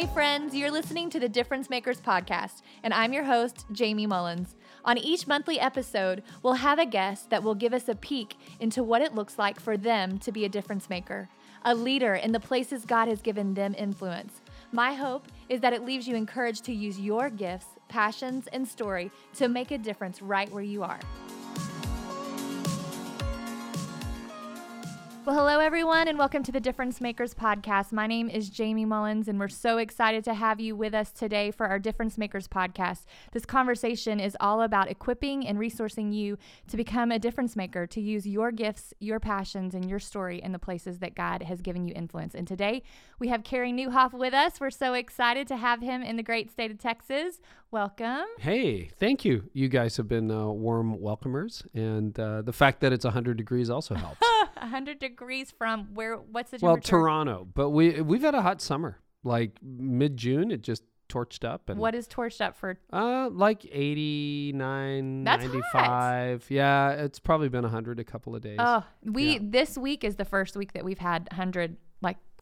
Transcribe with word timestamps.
Hey, 0.00 0.06
friends, 0.06 0.54
you're 0.54 0.70
listening 0.70 1.10
to 1.10 1.20
the 1.20 1.28
Difference 1.28 1.68
Makers 1.68 2.00
podcast, 2.00 2.62
and 2.82 2.94
I'm 2.94 3.12
your 3.12 3.24
host, 3.24 3.66
Jamie 3.70 4.06
Mullins. 4.06 4.56
On 4.82 4.96
each 4.96 5.26
monthly 5.26 5.60
episode, 5.60 6.22
we'll 6.42 6.54
have 6.54 6.78
a 6.78 6.86
guest 6.86 7.28
that 7.28 7.42
will 7.42 7.54
give 7.54 7.74
us 7.74 7.86
a 7.86 7.94
peek 7.94 8.38
into 8.60 8.82
what 8.82 9.02
it 9.02 9.14
looks 9.14 9.38
like 9.38 9.60
for 9.60 9.76
them 9.76 10.16
to 10.20 10.32
be 10.32 10.46
a 10.46 10.48
difference 10.48 10.88
maker, 10.88 11.28
a 11.66 11.74
leader 11.74 12.14
in 12.14 12.32
the 12.32 12.40
places 12.40 12.86
God 12.86 13.08
has 13.08 13.20
given 13.20 13.52
them 13.52 13.74
influence. 13.76 14.40
My 14.72 14.94
hope 14.94 15.28
is 15.50 15.60
that 15.60 15.74
it 15.74 15.84
leaves 15.84 16.08
you 16.08 16.16
encouraged 16.16 16.64
to 16.64 16.72
use 16.72 16.98
your 16.98 17.28
gifts, 17.28 17.66
passions, 17.88 18.46
and 18.54 18.66
story 18.66 19.10
to 19.34 19.48
make 19.48 19.70
a 19.70 19.76
difference 19.76 20.22
right 20.22 20.50
where 20.50 20.64
you 20.64 20.82
are. 20.82 21.00
Well, 25.26 25.36
hello, 25.36 25.58
everyone, 25.58 26.08
and 26.08 26.18
welcome 26.18 26.42
to 26.44 26.50
the 26.50 26.60
Difference 26.60 26.98
Makers 26.98 27.34
podcast. 27.34 27.92
My 27.92 28.06
name 28.06 28.30
is 28.30 28.48
Jamie 28.48 28.86
Mullins, 28.86 29.28
and 29.28 29.38
we're 29.38 29.48
so 29.48 29.76
excited 29.76 30.24
to 30.24 30.32
have 30.32 30.60
you 30.60 30.74
with 30.74 30.94
us 30.94 31.12
today 31.12 31.50
for 31.50 31.66
our 31.66 31.78
Difference 31.78 32.16
Makers 32.16 32.48
podcast. 32.48 33.04
This 33.32 33.44
conversation 33.44 34.18
is 34.18 34.34
all 34.40 34.62
about 34.62 34.90
equipping 34.90 35.46
and 35.46 35.58
resourcing 35.58 36.14
you 36.14 36.38
to 36.68 36.76
become 36.78 37.12
a 37.12 37.18
difference 37.18 37.54
maker, 37.54 37.86
to 37.88 38.00
use 38.00 38.26
your 38.26 38.50
gifts, 38.50 38.94
your 38.98 39.20
passions, 39.20 39.74
and 39.74 39.90
your 39.90 39.98
story 39.98 40.40
in 40.42 40.52
the 40.52 40.58
places 40.58 41.00
that 41.00 41.14
God 41.14 41.42
has 41.42 41.60
given 41.60 41.84
you 41.84 41.92
influence. 41.94 42.34
And 42.34 42.48
today 42.48 42.82
we 43.18 43.28
have 43.28 43.44
Carey 43.44 43.72
Nieuwhof 43.72 44.14
with 44.14 44.32
us. 44.32 44.58
We're 44.58 44.70
so 44.70 44.94
excited 44.94 45.46
to 45.48 45.58
have 45.58 45.82
him 45.82 46.02
in 46.02 46.16
the 46.16 46.22
great 46.22 46.50
state 46.50 46.70
of 46.70 46.78
Texas. 46.78 47.40
Welcome. 47.70 48.24
Hey, 48.38 48.90
thank 48.98 49.26
you. 49.26 49.50
You 49.52 49.68
guys 49.68 49.98
have 49.98 50.08
been 50.08 50.30
uh, 50.30 50.46
warm 50.46 50.96
welcomers, 50.96 51.62
and 51.74 52.18
uh, 52.18 52.40
the 52.40 52.54
fact 52.54 52.80
that 52.80 52.92
it's 52.92 53.04
100 53.04 53.36
degrees 53.36 53.68
also 53.68 53.94
helps. 53.94 54.18
100 54.56 54.98
degrees 54.98 55.50
from 55.50 55.88
where? 55.94 56.16
What's 56.16 56.50
the 56.50 56.58
temperature? 56.58 56.96
well. 56.96 57.02
Toronto, 57.04 57.48
but 57.54 57.70
we 57.70 58.00
we've 58.00 58.22
had 58.22 58.34
a 58.34 58.42
hot 58.42 58.60
summer. 58.60 58.98
Like 59.22 59.58
mid 59.62 60.16
June, 60.16 60.50
it 60.50 60.62
just 60.62 60.82
torched 61.08 61.44
up 61.44 61.68
and 61.68 61.78
What 61.80 61.94
is 61.96 62.06
torched 62.06 62.40
up 62.40 62.56
for? 62.56 62.78
uh 62.92 63.28
like 63.32 63.66
89 63.70 65.24
That's 65.24 65.44
hot. 65.44 65.52
95 65.52 66.46
yeah 66.50 66.90
it's 66.92 67.18
probably 67.18 67.48
been 67.48 67.62
100 67.64 67.98
a 67.98 68.04
couple 68.04 68.36
of 68.36 68.42
days 68.42 68.58
Oh, 68.60 68.84
we 69.04 69.32
Yeah. 69.34 69.38
this 69.42 69.76
week 69.76 70.04
is 70.04 70.14
the 70.16 70.24
first 70.24 70.56
week 70.56 70.72
that 70.74 70.84
we've 70.84 71.00
had 71.00 71.28
100 71.32 71.70
like 71.70 71.78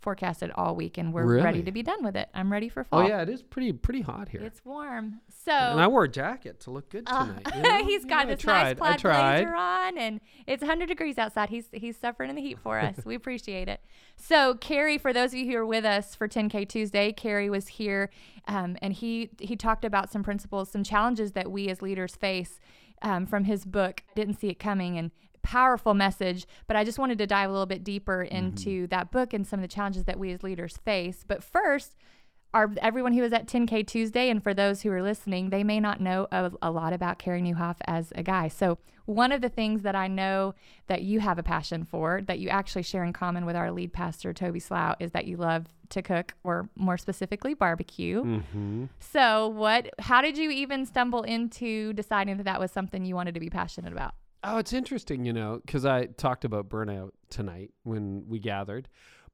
forecasted 0.00 0.50
all 0.54 0.74
week, 0.76 0.98
and 0.98 1.12
we're 1.12 1.42
ready 1.42 1.62
to 1.62 1.72
be 1.72 1.82
done 1.82 2.02
with 2.04 2.16
it. 2.16 2.28
I'm 2.34 2.50
ready 2.52 2.68
for 2.68 2.84
fall. 2.84 3.00
oh 3.00 3.06
yeah 3.06 3.22
it 3.22 3.28
is 3.28 3.42
pretty 3.42 3.72
pretty 3.72 4.00
hot 4.02 4.28
here 4.28 4.40
it's 4.42 4.64
warm. 4.64 5.20
So 5.44 5.52
and 5.52 5.80
i 5.80 5.86
wore 5.86 6.04
a 6.04 6.08
jacket 6.08 6.60
to 6.60 6.70
look 6.70 6.90
good 6.90 7.04
Uh, 7.08 7.26
tonight 7.26 7.54
you 7.56 7.62
know? 7.62 7.84
he's 7.84 8.04
got 8.04 8.28
Yeah, 8.28 8.34
this 8.34 8.44
nice 8.44 8.74
plaid 8.76 9.02
blazer 9.02 9.54
on, 9.54 9.96
and 9.98 10.20
it's 10.46 10.60
100 10.62 10.86
degrees 10.86 11.18
outside. 11.18 11.48
He's 11.48 11.66
he's 11.72 11.96
suffering 11.96 12.30
in 12.30 12.36
the 12.36 12.42
heat 12.42 12.58
for 12.58 12.78
us. 12.78 13.04
we 13.04 13.14
appreciate 13.14 13.68
it. 13.68 13.80
So, 14.16 14.54
Carey, 14.54 14.98
for 14.98 15.12
those 15.12 15.32
of 15.32 15.38
you 15.38 15.46
who 15.50 15.56
are 15.56 15.66
with 15.66 15.84
us 15.84 16.14
for 16.14 16.26
10K 16.28 16.68
Tuesday, 16.68 17.12
Carey 17.12 17.48
was 17.48 17.68
here, 17.68 18.10
um, 18.46 18.76
and 18.82 18.92
he 18.92 19.30
he 19.40 19.56
talked 19.56 19.84
about 19.84 20.10
some 20.10 20.22
principles, 20.22 20.70
some 20.70 20.82
challenges 20.84 21.32
that 21.32 21.50
we 21.50 21.68
as 21.68 21.80
leaders 21.82 22.16
face 22.16 22.58
um, 23.02 23.26
from 23.26 23.44
his 23.44 23.64
book. 23.64 24.02
Didn't 24.14 24.38
see 24.40 24.48
it 24.48 24.58
coming, 24.58 24.98
and 24.98 25.10
powerful 25.42 25.94
message. 25.94 26.46
But 26.66 26.76
I 26.76 26.84
just 26.84 26.98
wanted 26.98 27.18
to 27.18 27.26
dive 27.26 27.48
a 27.48 27.52
little 27.52 27.66
bit 27.66 27.84
deeper 27.84 28.26
Mm-hmm. 28.28 28.36
into 28.36 28.86
that 28.88 29.10
book 29.10 29.32
and 29.32 29.46
some 29.46 29.60
of 29.60 29.62
the 29.62 29.68
challenges 29.74 30.04
that 30.04 30.18
we 30.18 30.32
as 30.32 30.42
leaders 30.42 30.76
face. 30.84 31.24
But 31.26 31.42
first 31.42 31.94
our 32.54 32.72
everyone 32.80 33.12
who 33.12 33.20
was 33.20 33.32
at 33.34 33.46
10K 33.46 33.86
Tuesday, 33.86 34.30
and 34.30 34.42
for 34.42 34.54
those 34.54 34.80
who 34.80 34.90
are 34.90 35.02
listening, 35.02 35.50
they 35.50 35.62
may 35.62 35.78
not 35.78 36.00
know 36.00 36.26
a, 36.32 36.50
a 36.62 36.70
lot 36.70 36.94
about 36.94 37.18
Carey 37.18 37.42
Nieuwhof 37.42 37.76
as 37.86 38.10
a 38.14 38.22
guy. 38.22 38.48
So 38.48 38.78
one 39.04 39.32
of 39.32 39.42
the 39.42 39.50
things 39.50 39.82
that 39.82 39.94
I 39.94 40.08
know 40.08 40.54
that 40.86 41.02
you 41.02 41.20
have 41.20 41.38
a 41.38 41.42
passion 41.42 41.84
for, 41.84 42.22
that 42.26 42.38
you 42.38 42.48
actually 42.48 42.84
share 42.84 43.04
in 43.04 43.12
common 43.12 43.44
with 43.44 43.54
our 43.54 43.70
lead 43.70 43.92
pastor 43.92 44.32
Toby 44.32 44.60
Slough, 44.60 44.96
is 44.98 45.10
that 45.10 45.26
you 45.26 45.36
love 45.36 45.66
to 45.90 46.00
cook, 46.00 46.34
or 46.42 46.70
more 46.74 46.96
specifically, 46.96 47.52
barbecue. 47.52 48.22
mm-hmm. 48.24 48.84
So 48.98 49.48
what? 49.48 49.90
How 49.98 50.22
did 50.22 50.38
you 50.38 50.50
even 50.50 50.86
stumble 50.86 51.24
into 51.24 51.92
deciding 51.92 52.38
that 52.38 52.44
that 52.44 52.60
was 52.60 52.70
something 52.72 53.04
you 53.04 53.14
wanted 53.14 53.34
to 53.34 53.40
be 53.40 53.50
passionate 53.50 53.92
about? 53.92 54.14
Oh, 54.44 54.58
it's 54.58 54.72
interesting, 54.72 55.24
you 55.24 55.32
know, 55.32 55.60
because 55.64 55.84
I 55.84 56.06
talked 56.06 56.44
about 56.44 56.68
burnout 56.68 57.10
tonight 57.30 57.70
when 57.82 58.24
we 58.28 58.38
gathered. 58.38 58.88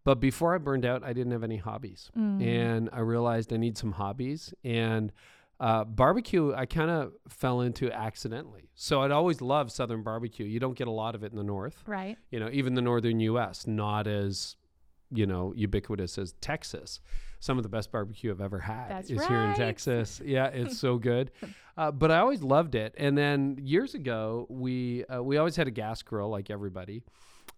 But 0.05 0.21
before 0.21 0.55
I 0.55 0.59
burned 0.59 0.85
out, 0.85 1.03
I 1.03 1.13
didn't 1.13 1.33
have 1.33 1.43
any 1.45 1.57
hobbies. 1.57 2.11
Mm. 2.17 2.45
And 2.47 2.91
I 2.93 3.01
realized 3.01 3.53
I 3.53 3.57
need 3.57 3.77
some 3.79 3.93
hobbies. 3.93 4.53
And 4.63 5.13
uh, 5.61 5.85
barbecue, 5.85 6.53
I 6.55 6.67
kind 6.67 6.91
of 6.91 7.13
fell 7.29 7.61
into 7.63 7.91
accidentally. 7.91 8.69
So 8.75 9.03
I'd 9.03 9.11
always 9.13 9.41
loved 9.41 9.73
Southern 9.73 10.03
barbecue. 10.03 10.45
You 10.47 10.61
don't 10.61 10.77
get 10.77 10.89
a 10.89 10.93
lot 10.93 11.15
of 11.15 11.23
it 11.23 11.33
in 11.33 11.39
the 11.39 11.45
North, 11.45 11.83
Right. 11.87 12.19
you 12.31 12.41
know, 12.41 12.49
even 12.53 12.75
the 12.75 12.83
Northern 12.83 13.21
US, 13.21 13.67
not 13.67 14.07
as, 14.07 14.57
you 15.11 15.27
know, 15.27 15.53
ubiquitous 15.57 16.19
as 16.19 16.33
Texas. 16.41 17.01
Some 17.45 17.59
of 17.59 17.63
the 17.63 17.69
best 17.69 17.93
barbecue 17.93 18.31
I've 18.31 18.41
ever 18.41 18.59
had 18.59 18.89
That's 18.89 19.11
is 19.11 19.23
here 19.27 19.43
in. 19.43 19.55
Texas. 19.55 20.19
Yeah, 20.25 20.47
it's 20.47 20.79
so 20.79 20.97
good. 20.99 21.31
Uh, 21.77 21.91
but 21.91 22.09
I 22.13 22.19
always 22.19 22.41
loved 22.41 22.77
it. 22.77 22.95
And 22.97 23.19
then 23.19 23.59
years 23.61 23.95
ago, 23.95 24.47
we 24.49 25.05
uh, 25.07 25.21
we 25.21 25.39
always 25.39 25.57
had 25.57 25.67
a 25.67 25.73
gas 25.73 26.03
grill 26.03 26.29
like 26.29 26.49
everybody, 26.49 27.03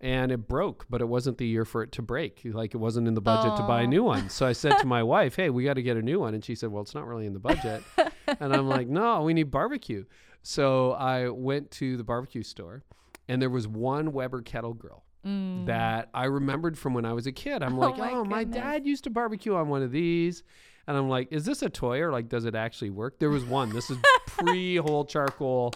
and 0.01 0.33
it 0.33 0.49
broke. 0.49 0.87
But 0.89 1.03
it 1.03 1.05
wasn't 1.05 1.37
the 1.37 1.47
year 1.47 1.67
for 1.67 1.83
it 1.83 1.93
to 1.93 2.03
break. 2.03 2.41
Like 2.43 2.73
it 2.73 2.79
wasn't 2.79 3.09
in 3.09 3.13
the 3.15 3.21
budget 3.21 3.55
to 3.59 3.63
buy 3.65 3.83
a 3.83 3.85
Oh. 3.85 3.89
new 3.91 4.03
one. 4.03 4.31
So 4.31 4.47
I 4.47 4.53
said 4.53 4.79
to 4.79 4.87
my 4.87 5.03
wife, 5.03 5.37
"Hey, 5.37 5.51
we 5.51 5.65
got 5.65 5.75
to 5.75 5.83
get 5.83 5.99
a 5.99 6.03
new 6.03 6.19
one." 6.19 6.33
And 6.33 6.43
she 6.43 6.55
said, 6.55 6.71
"Well, 6.73 6.83
it's 6.83 6.95
not 6.95 7.07
really 7.07 7.27
in 7.27 7.35
the 7.35 7.39
budget." 7.39 7.83
and 8.41 8.55
I'm 8.57 8.67
like, 8.67 8.89
"No, 8.89 9.21
we 9.23 9.35
need 9.35 9.51
barbecue." 9.51 10.07
So 10.43 10.93
I 10.93 11.29
went 11.29 11.71
to 11.73 11.99
the 11.99 12.05
barbecue 12.05 12.43
store, 12.43 12.85
and 13.29 13.43
there 13.43 13.51
was 13.51 13.69
one 13.69 14.13
Weber 14.13 14.41
kettle 14.41 14.73
grill 14.73 15.03
Mm. 15.27 15.67
that 15.67 16.09
I 16.15 16.27
remembered 16.27 16.79
from 16.79 16.95
when 16.95 17.05
I 17.05 17.13
was 17.13 17.27
a 17.27 17.33
kid. 17.33 17.63
I'm 17.63 17.77
Oh 17.77 17.81
like, 17.81 17.99
my 17.99 18.13
oh, 18.13 18.25
my 18.25 18.45
dad 18.45 18.87
used 18.87 19.05
to 19.05 19.11
barbecue 19.11 19.55
on 19.57 19.69
one 19.69 19.83
of 19.83 19.91
these. 19.91 20.45
And 20.87 20.97
I'm 20.97 21.09
like, 21.09 21.33
is 21.33 21.45
this 21.45 21.63
a 21.63 21.69
toy 21.69 22.01
or 22.01 22.13
like, 22.13 22.29
does 22.29 22.45
it 22.45 22.55
actually 22.55 22.91
work? 22.91 23.19
There 23.19 23.31
was 23.31 23.45
one. 23.45 23.71
This 23.71 23.91
is 23.91 23.99
pre 24.27 24.77
whole 24.77 25.05
charcoal 25.05 25.75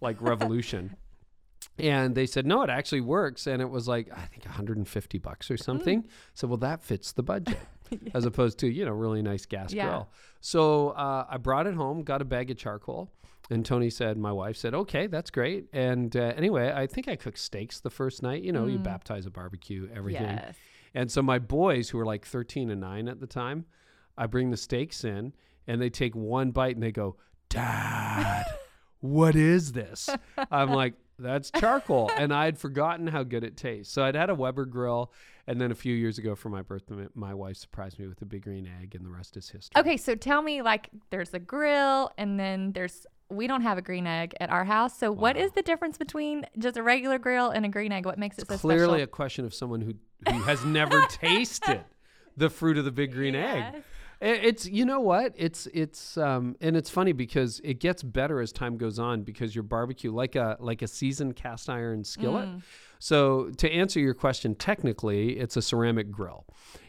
like 0.00 0.16
revolution. 0.22 0.96
And 1.78 2.14
they 2.14 2.24
said, 2.24 2.46
no, 2.46 2.62
it 2.62 2.70
actually 2.70 3.02
works. 3.02 3.46
And 3.46 3.60
it 3.60 3.68
was 3.68 3.86
like, 3.86 4.08
I 4.16 4.22
think 4.22 4.46
150 4.46 5.18
bucks 5.18 5.50
or 5.50 5.58
something. 5.58 6.06
So, 6.32 6.48
well, 6.48 6.56
that 6.58 6.82
fits 6.82 7.12
the 7.12 7.22
budget 7.22 7.58
as 8.14 8.24
opposed 8.24 8.58
to, 8.60 8.68
you 8.68 8.84
know, 8.84 8.92
really 8.92 9.22
nice 9.22 9.46
gas 9.46 9.72
Yeah. 9.72 9.86
grill. 9.86 10.08
So 10.40 10.90
uh, 10.90 11.26
I 11.28 11.36
brought 11.38 11.66
it 11.66 11.74
home, 11.74 12.02
got 12.02 12.22
a 12.22 12.24
bag 12.24 12.50
of 12.50 12.56
charcoal. 12.56 13.10
And 13.50 13.64
Tony 13.64 13.90
said, 13.90 14.18
my 14.18 14.32
wife 14.32 14.56
said, 14.56 14.74
okay, 14.74 15.06
that's 15.06 15.30
great. 15.30 15.66
And 15.72 16.16
uh, 16.16 16.32
anyway, 16.36 16.72
I 16.74 16.86
think 16.88 17.06
I 17.06 17.14
cooked 17.14 17.38
steaks 17.38 17.78
the 17.78 17.90
first 17.90 18.22
night. 18.22 18.42
You 18.42 18.50
know, 18.52 18.66
you 18.66 18.78
Mm. 18.78 18.82
baptize 18.84 19.24
a 19.26 19.30
barbecue, 19.30 19.88
everything. 19.94 20.22
Yes. 20.36 20.56
And 20.94 21.10
so 21.12 21.22
my 21.22 21.38
boys, 21.38 21.90
who 21.90 21.98
were 21.98 22.06
like 22.06 22.24
13 22.26 22.70
and 22.70 22.80
9 22.80 23.06
at 23.08 23.20
the 23.20 23.26
time, 23.26 23.66
I 24.18 24.26
bring 24.26 24.50
the 24.50 24.56
steaks 24.56 25.04
in 25.04 25.32
and 25.68 25.80
they 25.80 25.90
take 25.90 26.16
one 26.16 26.50
bite 26.50 26.74
and 26.74 26.82
they 26.82 26.90
go, 26.92 27.16
Dad, 27.48 28.44
what 29.00 29.36
is 29.36 29.72
this? 29.72 30.08
I'm 30.50 30.70
like, 30.70 30.94
that's 31.18 31.50
charcoal. 31.50 32.10
And 32.16 32.32
I'd 32.32 32.58
forgotten 32.58 33.06
how 33.06 33.22
good 33.22 33.44
it 33.44 33.56
tastes. 33.56 33.92
So 33.92 34.02
I'd 34.04 34.14
had 34.16 34.30
a 34.30 34.34
Weber 34.34 34.64
grill. 34.64 35.12
And 35.48 35.60
then 35.60 35.70
a 35.70 35.74
few 35.76 35.94
years 35.94 36.18
ago 36.18 36.34
for 36.34 36.48
my 36.48 36.62
birthday, 36.62 37.06
my 37.14 37.32
wife 37.32 37.56
surprised 37.56 37.98
me 37.98 38.06
with 38.08 38.20
a 38.20 38.24
big 38.24 38.42
green 38.42 38.68
egg, 38.82 38.94
and 38.96 39.04
the 39.04 39.10
rest 39.10 39.36
is 39.36 39.48
history. 39.48 39.80
Okay, 39.80 39.96
so 39.96 40.14
tell 40.16 40.42
me 40.42 40.60
like 40.62 40.90
there's 41.10 41.32
a 41.34 41.38
grill 41.38 42.10
and 42.18 42.38
then 42.38 42.72
there's 42.72 43.06
we 43.28 43.48
don't 43.48 43.62
have 43.62 43.76
a 43.76 43.82
green 43.82 44.06
egg 44.06 44.34
at 44.40 44.50
our 44.50 44.64
house. 44.64 44.96
So 44.98 45.10
what 45.10 45.36
Wow. 45.36 45.42
is 45.42 45.52
the 45.52 45.62
difference 45.62 45.98
between 45.98 46.46
just 46.58 46.76
a 46.76 46.82
regular 46.82 47.18
grill 47.18 47.50
and 47.50 47.64
a 47.64 47.68
green 47.68 47.90
egg? 47.90 48.06
What 48.06 48.18
makes 48.18 48.38
it 48.38 48.46
so 48.46 48.54
It's 48.54 48.60
clearly 48.62 49.02
a 49.02 49.06
question 49.08 49.44
of 49.44 49.52
someone 49.52 49.80
who, 49.80 49.94
who 50.32 50.42
has 50.44 50.64
never 50.64 51.02
tasted 51.10 51.84
the 52.36 52.48
fruit 52.50 52.78
of 52.78 52.84
the 52.84 52.92
big 52.92 53.12
green 53.12 53.34
egg. 53.34 53.56
Yes. 53.56 53.74
I- 53.76 53.82
It's 54.20 54.66
you 54.66 54.86
know 54.86 55.00
what 55.00 55.34
it's 55.36 55.66
it's 55.74 56.16
um 56.16 56.56
and 56.60 56.76
it's 56.76 56.88
funny 56.88 57.12
because 57.12 57.60
it 57.62 57.80
gets 57.80 58.02
better 58.02 58.40
as 58.40 58.50
time 58.50 58.78
goes 58.78 58.98
on 58.98 59.22
because 59.22 59.54
your 59.54 59.62
barbecue 59.62 60.10
like 60.10 60.36
a 60.36 60.56
like 60.58 60.80
a 60.82 60.86
seasoned 60.86 61.36
cast 61.36 61.68
iron 61.68 62.02
skillet. 62.02 62.48
Mm. 62.48 62.62
So 62.98 63.50
to 63.58 63.70
answer 63.70 64.00
your 64.00 64.14
question, 64.14 64.54
technically 64.54 65.38
it's 65.38 65.56
a 65.56 65.62
ceramic 65.62 66.10
grill, 66.10 66.46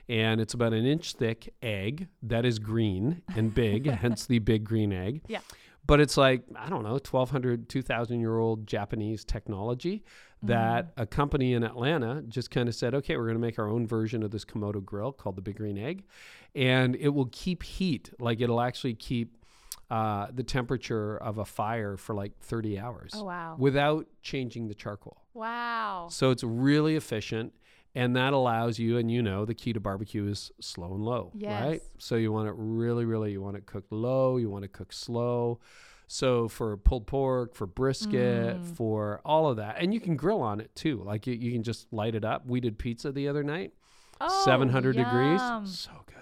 and 0.08 0.40
it's 0.40 0.54
about 0.54 0.72
an 0.72 0.86
inch 0.86 1.14
thick 1.14 1.54
egg 1.62 2.08
that 2.24 2.46
is 2.46 2.60
green 2.60 3.22
and 3.36 3.54
big, 3.54 3.86
hence 3.90 4.26
the 4.26 4.40
big 4.40 4.64
green 4.64 4.94
egg. 4.94 5.22
Yeah. 5.28 5.40
But 5.86 6.00
it's 6.00 6.16
like 6.16 6.44
I 6.56 6.70
don't 6.70 6.84
know, 6.84 6.92
1,200, 6.92 7.68
2,000 7.68 8.20
year 8.22 8.38
old 8.38 8.68
Japanese 8.68 9.26
technology 9.26 10.06
that 10.44 10.94
a 10.98 11.06
company 11.06 11.54
in 11.54 11.64
Atlanta 11.64 12.22
just 12.28 12.52
kind 12.52 12.70
of 12.70 12.76
said, 12.76 12.94
okay, 12.94 13.18
we're 13.18 13.24
going 13.24 13.36
to 13.36 13.42
make 13.42 13.58
our 13.60 13.68
own 13.68 13.88
version 13.88 14.22
of 14.24 14.32
this 14.32 14.46
Kamado 14.46 14.84
grill 14.84 15.12
called 15.12 15.36
the 15.36 15.42
Big 15.42 15.58
Green 15.58 15.78
Egg, 15.78 16.04
and 16.56 16.96
it 16.96 17.10
will 17.10 17.30
keep 17.32 17.64
heat. 17.64 18.12
Like 18.20 18.40
it'll 18.42 18.62
actually 18.62 18.94
keep 18.94 19.36
uh, 19.90 20.28
the 20.34 20.44
temperature 20.44 21.18
of 21.18 21.38
a 21.38 21.46
fire 21.46 21.98
for 21.98 22.14
like 22.14 22.38
30 22.42 22.78
hours 22.78 23.14
Oh 23.16 23.24
wow. 23.24 23.56
without 23.58 24.06
changing 24.22 24.68
the 24.68 24.74
charcoal. 24.76 25.24
Wow. 25.34 26.08
So 26.12 26.30
it's 26.32 26.44
really 26.44 26.96
efficient. 26.96 27.54
And 27.96 28.16
that 28.16 28.34
allows 28.34 28.78
you, 28.78 28.98
and 29.00 29.10
you 29.10 29.24
know, 29.24 29.44
the 29.44 29.56
key 29.56 29.74
to 29.74 29.80
barbecue 29.80 30.28
is 30.28 30.52
slow 30.62 30.94
and 30.94 31.04
low, 31.04 31.32
right? 31.62 31.82
So 31.98 32.16
you 32.16 32.32
want 32.32 32.48
it 32.48 32.54
really, 32.56 33.06
really, 33.06 33.32
you 33.32 33.42
want 33.42 33.58
it 33.58 33.66
cooked 33.66 33.92
low, 33.92 34.38
you 34.38 34.52
want 34.52 34.66
it 34.66 34.72
cooked 34.72 34.94
slow. 34.94 35.60
So 36.08 36.48
for 36.48 36.78
pulled 36.78 37.06
pork, 37.06 37.54
for 37.54 37.68
brisket, 37.68 38.62
Mm. 38.62 38.76
for 38.76 39.20
all 39.26 39.50
of 39.50 39.58
that, 39.58 39.76
and 39.80 39.94
you 39.94 40.00
can 40.00 40.16
grill 40.16 40.42
on 40.42 40.60
it 40.62 40.74
too. 40.76 41.04
Like 41.04 41.28
you, 41.28 41.34
you 41.34 41.52
can 41.52 41.64
just 41.64 41.92
light 41.92 42.16
it 42.16 42.24
up. 42.24 42.46
We 42.48 42.60
did 42.62 42.80
pizza 42.80 43.12
the 43.12 43.28
other 43.28 43.44
night, 43.44 43.74
Oh, 44.22 44.42
700 44.46 44.96
yum. 44.96 45.04
degrees, 45.06 45.42
so 45.80 45.92
good. 46.06 46.14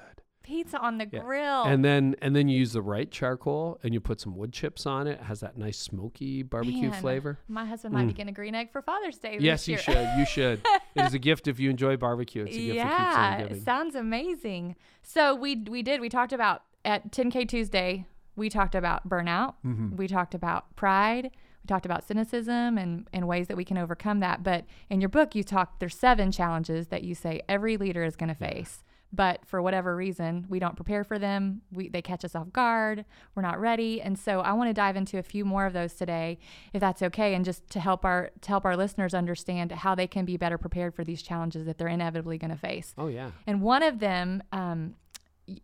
Pizza 0.41 0.79
on 0.79 0.97
the 0.97 1.07
Yeah. 1.11 1.19
grill. 1.21 1.63
And 1.63 1.83
then 1.85 2.15
and 2.21 2.35
then 2.35 2.47
you 2.47 2.57
use 2.57 2.73
the 2.73 2.81
right 2.81 3.09
charcoal 3.11 3.79
and 3.83 3.93
you 3.93 3.99
put 4.01 4.19
some 4.21 4.35
wood 4.35 4.53
chips 4.53 4.85
on 4.87 5.05
it. 5.07 5.13
It 5.13 5.21
has 5.21 5.39
that 5.41 5.55
nice 5.57 5.77
smoky 5.77 6.41
barbecue 6.43 6.89
Man, 6.89 7.01
flavor. 7.01 7.39
My 7.47 7.65
husband 7.65 7.93
might 7.93 8.05
be 8.05 8.13
Mm. 8.13 8.15
getting 8.15 8.29
a 8.29 8.35
green 8.35 8.53
egg 8.55 8.71
for 8.71 8.81
Father's 8.81 9.17
Day. 9.17 9.37
Yes, 9.39 9.61
this 9.61 9.67
you 9.67 9.73
year. 9.73 9.81
should. 10.07 10.19
You 10.19 10.25
should. 10.25 10.61
it 10.95 11.05
is 11.05 11.13
a 11.13 11.19
gift 11.29 11.47
if 11.47 11.59
you 11.59 11.69
enjoy 11.69 11.95
barbecue. 11.97 12.43
It's 12.45 12.55
a 12.55 12.59
gift 12.59 12.77
that 12.77 12.83
keeps 12.83 13.17
on 13.17 13.23
yeah, 13.39 13.41
giving. 13.47 13.61
sounds 13.63 13.95
amazing. 13.95 14.75
So 15.03 15.33
we 15.35 15.55
we 15.67 15.81
did. 15.83 15.99
We 16.01 16.09
talked 16.09 16.33
about 16.33 16.61
at 16.83 17.11
10K 17.11 17.45
Tuesday. 17.47 18.05
We 18.35 18.49
talked 18.49 18.75
about 18.75 19.07
burnout. 19.07 19.55
Mm-hmm. 19.65 19.95
We 19.95 20.07
talked 20.07 20.35
about 20.35 20.75
pride. 20.75 21.31
We 21.63 21.67
talked 21.67 21.85
about 21.85 22.03
cynicism 22.03 22.77
and, 22.77 23.07
and 23.11 23.27
ways 23.27 23.47
that 23.47 23.57
we 23.57 23.65
can 23.65 23.77
overcome 23.77 24.19
that. 24.19 24.43
But 24.43 24.65
in 24.89 25.01
your 25.01 25.09
book, 25.09 25.35
you 25.35 25.43
talk. 25.43 25.79
There's 25.79 25.97
seven 25.97 26.31
challenges 26.31 26.87
that 26.87 27.03
you 27.03 27.15
say 27.15 27.41
every 27.49 27.77
leader 27.77 28.03
is 28.03 28.15
going 28.15 28.29
to 28.29 28.35
face. 28.35 28.83
But 29.13 29.45
for 29.45 29.61
whatever 29.61 29.95
reason, 29.95 30.45
we 30.49 30.59
don't 30.59 30.75
prepare 30.75 31.03
for 31.03 31.17
them. 31.17 31.61
We, 31.71 31.87
they 31.87 32.01
catch 32.01 32.25
us 32.25 32.35
off 32.35 32.51
guard. 32.51 33.05
We're 33.33 33.43
not 33.43 33.59
ready. 33.59 34.01
And 34.01 34.19
so 34.19 34.41
I 34.41 34.51
want 34.53 34.69
to 34.69 34.73
dive 34.73 34.97
into 34.97 35.17
a 35.17 35.23
few 35.23 35.45
more 35.45 35.65
of 35.65 35.73
those 35.73 35.93
today, 35.93 36.37
if 36.73 36.81
that's 36.81 37.01
okay, 37.01 37.33
and 37.33 37.45
just 37.45 37.69
to 37.69 37.79
help 37.79 38.03
our 38.03 38.31
to 38.41 38.49
help 38.49 38.65
our 38.65 38.75
listeners 38.75 39.13
understand 39.13 39.71
how 39.71 39.95
they 39.95 40.07
can 40.07 40.25
be 40.25 40.35
better 40.37 40.57
prepared 40.57 40.93
for 40.93 41.03
these 41.03 41.21
challenges 41.21 41.65
that 41.65 41.77
they're 41.77 41.87
inevitably 41.87 42.37
going 42.37 42.51
to 42.51 42.57
face. 42.57 42.93
Oh 42.97 43.07
yeah. 43.07 43.31
And 43.47 43.61
one 43.61 43.83
of 43.83 43.99
them 43.99 44.43
um, 44.51 44.95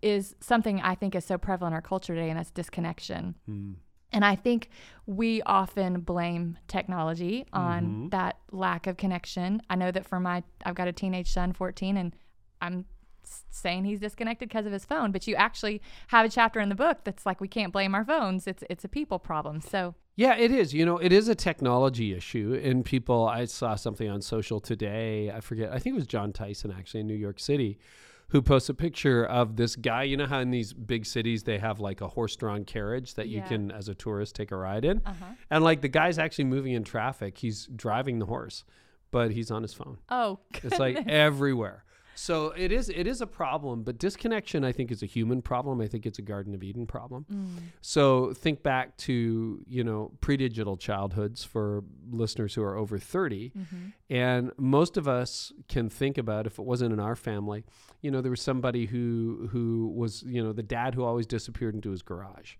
is 0.01 0.35
something 0.39 0.79
I 0.81 0.95
think 0.95 1.15
is 1.15 1.25
so 1.25 1.37
prevalent 1.37 1.71
in 1.73 1.75
our 1.75 1.81
culture 1.81 2.13
today, 2.15 2.29
and 2.29 2.37
that's 2.37 2.51
disconnection. 2.51 3.35
Mm. 3.49 3.75
And 4.13 4.25
I 4.25 4.35
think 4.35 4.69
we 5.05 5.41
often 5.43 6.01
blame 6.01 6.57
technology 6.67 7.45
on 7.53 7.85
Mhm. 7.85 8.11
that 8.11 8.37
lack 8.51 8.85
of 8.85 8.97
connection. 8.97 9.61
I 9.69 9.75
know 9.75 9.89
that 9.91 10.05
for 10.05 10.19
my, 10.19 10.43
I've 10.65 10.75
got 10.75 10.87
a 10.87 10.91
teenage 10.93 11.31
son, 11.31 11.53
14, 11.53 11.95
and 11.97 12.13
I'm 12.61 12.85
saying 13.23 13.85
he's 13.85 13.99
disconnected 13.99 14.49
because 14.49 14.65
of 14.65 14.73
his 14.73 14.83
phone. 14.83 15.11
But 15.11 15.27
you 15.27 15.35
actually 15.35 15.81
have 16.07 16.25
a 16.25 16.29
chapter 16.29 16.59
in 16.59 16.67
the 16.69 16.75
book 16.75 17.05
that's 17.05 17.25
like 17.25 17.39
we 17.39 17.47
can't 17.47 17.71
blame 17.71 17.95
our 17.95 18.03
phones. 18.03 18.47
It's 18.47 18.63
it's 18.69 18.83
a 18.83 18.89
people 18.89 19.19
problem. 19.19 19.61
So 19.61 19.95
Yeah, 20.17 20.35
it 20.35 20.51
is. 20.51 20.73
You 20.73 20.85
know, 20.85 20.97
it 20.97 21.13
is 21.13 21.29
a 21.29 21.35
technology 21.35 22.13
issue. 22.13 22.59
And 22.61 22.83
people, 22.83 23.27
I 23.29 23.45
saw 23.45 23.75
something 23.75 24.09
on 24.09 24.21
social 24.21 24.59
today. 24.59 25.31
I 25.31 25.39
forget, 25.39 25.71
I 25.71 25.79
think 25.79 25.93
it 25.93 25.99
was 25.99 26.05
Jon 26.07 26.33
Tyson 26.33 26.71
actually 26.77 26.99
in 26.99 27.07
New 27.07 27.15
York 27.15 27.39
City 27.39 27.79
who 28.31 28.41
posts 28.41 28.69
a 28.69 28.73
picture 28.73 29.25
of 29.25 29.55
this 29.57 29.75
guy. 29.75 30.03
You 30.03 30.17
know 30.17 30.25
how 30.25 30.39
in 30.39 30.51
these 30.51 30.73
big 30.73 31.05
cities 31.05 31.43
they 31.43 31.57
have 31.59 31.79
like 31.79 32.01
a 32.01 32.07
horse 32.07 32.35
drawn 32.35 32.63
carriage 32.65 33.13
that 33.15 33.27
you 33.27 33.41
can, 33.41 33.71
as 33.71 33.87
a 33.89 33.95
tourist, 33.95 34.35
take 34.35 34.51
a 34.51 34.55
ride 34.55 34.85
in? 34.85 35.01
uh-huh. 35.05 35.25
And 35.49 35.63
like 35.63 35.81
the 35.81 35.89
guy's 35.89 36.17
actually 36.17 36.45
moving 36.45 36.73
in 36.73 36.83
traffic. 36.83 37.37
He's 37.37 37.67
driving 37.75 38.19
the 38.19 38.25
horse, 38.25 38.63
but 39.11 39.31
he's 39.31 39.51
on 39.51 39.61
his 39.63 39.73
phone. 39.73 39.97
oh, 40.09 40.39
It's 40.63 40.79
like 40.79 41.05
everywhere. 41.07 41.83
So 42.15 42.53
it 42.57 42.71
is 42.71 42.89
it 42.89 43.07
is 43.07 43.21
a 43.21 43.27
problem, 43.27 43.83
but 43.83 43.97
disconnection 43.97 44.63
I 44.63 44.71
think 44.71 44.91
is 44.91 45.01
a 45.01 45.05
human 45.05 45.41
problem. 45.41 45.81
I 45.81 45.87
think 45.87 46.05
it's 46.05 46.19
a 46.19 46.21
Garden 46.21 46.53
of 46.53 46.63
Eden 46.63 46.85
problem. 46.85 47.25
Mm. 47.31 47.47
So 47.81 48.33
think 48.33 48.63
back 48.63 48.97
to, 48.97 49.63
you 49.67 49.83
know, 49.83 50.11
pre-digital 50.21 50.77
childhoods 50.77 51.43
for 51.43 51.83
listeners 52.09 52.53
who 52.53 52.63
are 52.63 52.75
over 52.75 52.99
30. 52.99 53.51
Mhm. 53.51 53.93
And 54.09 54.51
most 54.57 54.97
of 54.97 55.07
us 55.07 55.53
can 55.67 55.89
think 55.89 56.17
about 56.17 56.45
if 56.45 56.59
it 56.59 56.65
wasn't 56.65 56.93
in 56.93 56.99
our 56.99 57.15
family, 57.15 57.63
you 58.01 58.11
know, 58.11 58.21
there 58.21 58.31
was 58.31 58.41
somebody 58.41 58.85
who 58.87 59.47
who 59.51 59.91
was, 59.95 60.23
you 60.23 60.43
know, 60.43 60.53
the 60.53 60.63
dad 60.63 60.95
who 60.95 61.03
always 61.03 61.25
disappeared 61.25 61.75
into 61.75 61.91
his 61.91 62.01
garage 62.01 62.55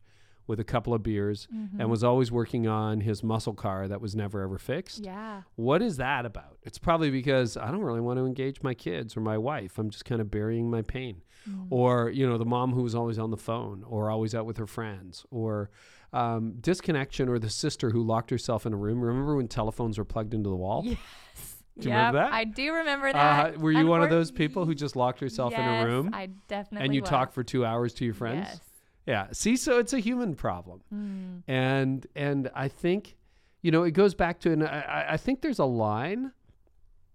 with 0.48 0.60
a 0.60 0.64
couple 0.64 0.94
of 0.94 1.04
beers 1.04 1.48
Mhm. 1.54 1.80
and 1.80 1.90
was 1.90 2.04
always 2.04 2.32
working 2.32 2.68
on 2.68 3.02
his 3.02 3.24
muscle 3.24 3.54
car 3.54 3.88
that 3.88 4.02
was 4.02 4.16
never 4.16 4.42
ever 4.42 4.58
fixed. 4.58 5.04
yeah, 5.06 5.44
What 5.56 5.82
is 5.82 5.98
that 5.98 6.26
about? 6.26 6.58
It's 6.64 6.78
probably 6.78 7.10
because 7.12 7.56
I 7.58 7.72
don't 7.72 7.82
really 7.82 8.02
want 8.02 8.18
to 8.20 8.26
engage 8.26 8.62
my 8.64 8.74
kids 8.74 9.16
or 9.16 9.22
my 9.22 9.38
wife. 9.38 9.78
I'm 9.78 9.90
just 9.90 10.06
kind 10.06 10.20
of 10.22 10.30
burying 10.32 10.70
my 10.70 10.82
pain. 10.82 11.22
Mm. 11.50 11.68
Or, 11.72 12.10
you 12.10 12.28
know, 12.28 12.38
the 12.38 12.46
mom 12.46 12.74
who 12.74 12.84
was 12.84 12.94
always 12.94 13.18
on 13.18 13.32
the 13.32 13.38
phone 13.38 13.84
or 13.88 14.10
always 14.12 14.36
out 14.36 14.46
with 14.46 14.58
her 14.58 14.68
friends 14.68 15.26
or 15.32 15.70
um, 16.14 16.56
disconnection 16.60 17.30
or 17.30 17.40
the 17.40 17.50
sister 17.50 17.92
who 17.92 18.04
locked 18.04 18.30
herself 18.32 18.66
in 18.66 18.74
a 18.74 18.78
room. 18.78 19.00
Remember 19.02 19.36
when 19.38 19.48
telephones 19.48 19.98
were 19.98 20.04
plugged 20.06 20.34
into 20.34 20.50
the 20.50 20.56
wall? 20.58 20.84
Yes. 20.86 20.98
Do 21.80 21.88
you 21.88 21.96
remember 21.96 22.20
that? 22.20 22.34
I 22.34 22.44
do 22.44 22.74
remember 22.74 23.14
that. 23.14 23.56
Uh, 23.56 23.60
were 23.60 23.72
you 23.72 23.88
one 23.88 24.04
of 24.04 24.10
those 24.10 24.30
people 24.30 24.66
who 24.66 24.76
just 24.76 24.98
locked 24.98 25.22
herself 25.22 25.54
in 25.54 25.62
a 25.62 25.64
Yes, 25.64 25.86
room 25.86 26.10
I 26.14 26.28
definitely 26.50 26.86
and 26.86 26.94
you 26.94 27.00
was. 27.02 27.10
talk 27.10 27.32
for 27.32 27.44
two 27.46 27.66
hours 27.66 27.94
to 27.96 28.06
your 28.06 28.14
friends? 28.14 28.48
Yes. 28.52 28.60
Yeah. 29.08 29.28
See, 29.32 29.56
so 29.58 29.80
it's 29.80 29.94
a 29.94 30.00
human 30.00 30.36
problem. 30.36 30.82
Mm. 30.94 31.44
and 31.48 32.08
and 32.16 32.50
I 32.56 32.68
think 32.68 33.16
you 33.62 33.72
know 33.72 33.84
it 33.84 33.92
goes 33.92 34.14
back 34.16 34.40
to 34.42 34.52
and 34.52 34.64
I, 34.64 35.08
I- 35.12 35.18
think 35.18 35.42
there's 35.42 35.60
a 35.60 35.66
line 35.66 36.32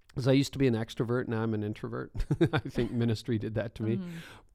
because 0.09 0.27
I 0.29 0.33
used 0.33 0.53
to 0.55 0.59
be 0.59 0.67
an 0.67 0.75
extrovert 0.75 1.29
now 1.29 1.43
I'm 1.43 1.55
an 1.55 1.63
introvert 1.63 2.13
I 2.53 2.59
think 2.59 2.91
ministry 2.93 3.39
did 3.39 3.55
that 3.55 3.75
to 3.77 3.83
me 3.83 3.97
Mhm. 3.97 4.09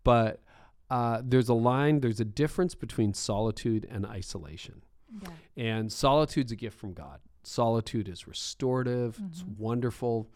but 0.04 0.42
uh, 0.90 1.22
there's 1.24 1.50
a 1.50 1.54
line 1.54 2.00
there's 2.02 2.20
a 2.20 2.26
difference 2.26 2.76
between 2.76 3.14
solitude 3.14 3.88
and 3.90 4.06
isolation 4.06 4.84
Yeah. 5.22 5.30
and 5.58 5.92
solitude's 5.92 6.52
a 6.52 6.56
gift 6.56 6.78
from 6.80 6.94
God 6.94 7.20
solitude 7.44 8.08
is 8.10 8.28
restorative 8.28 9.20
it's 9.30 9.44
Mhm. 9.44 9.58
wonderful 9.58 10.30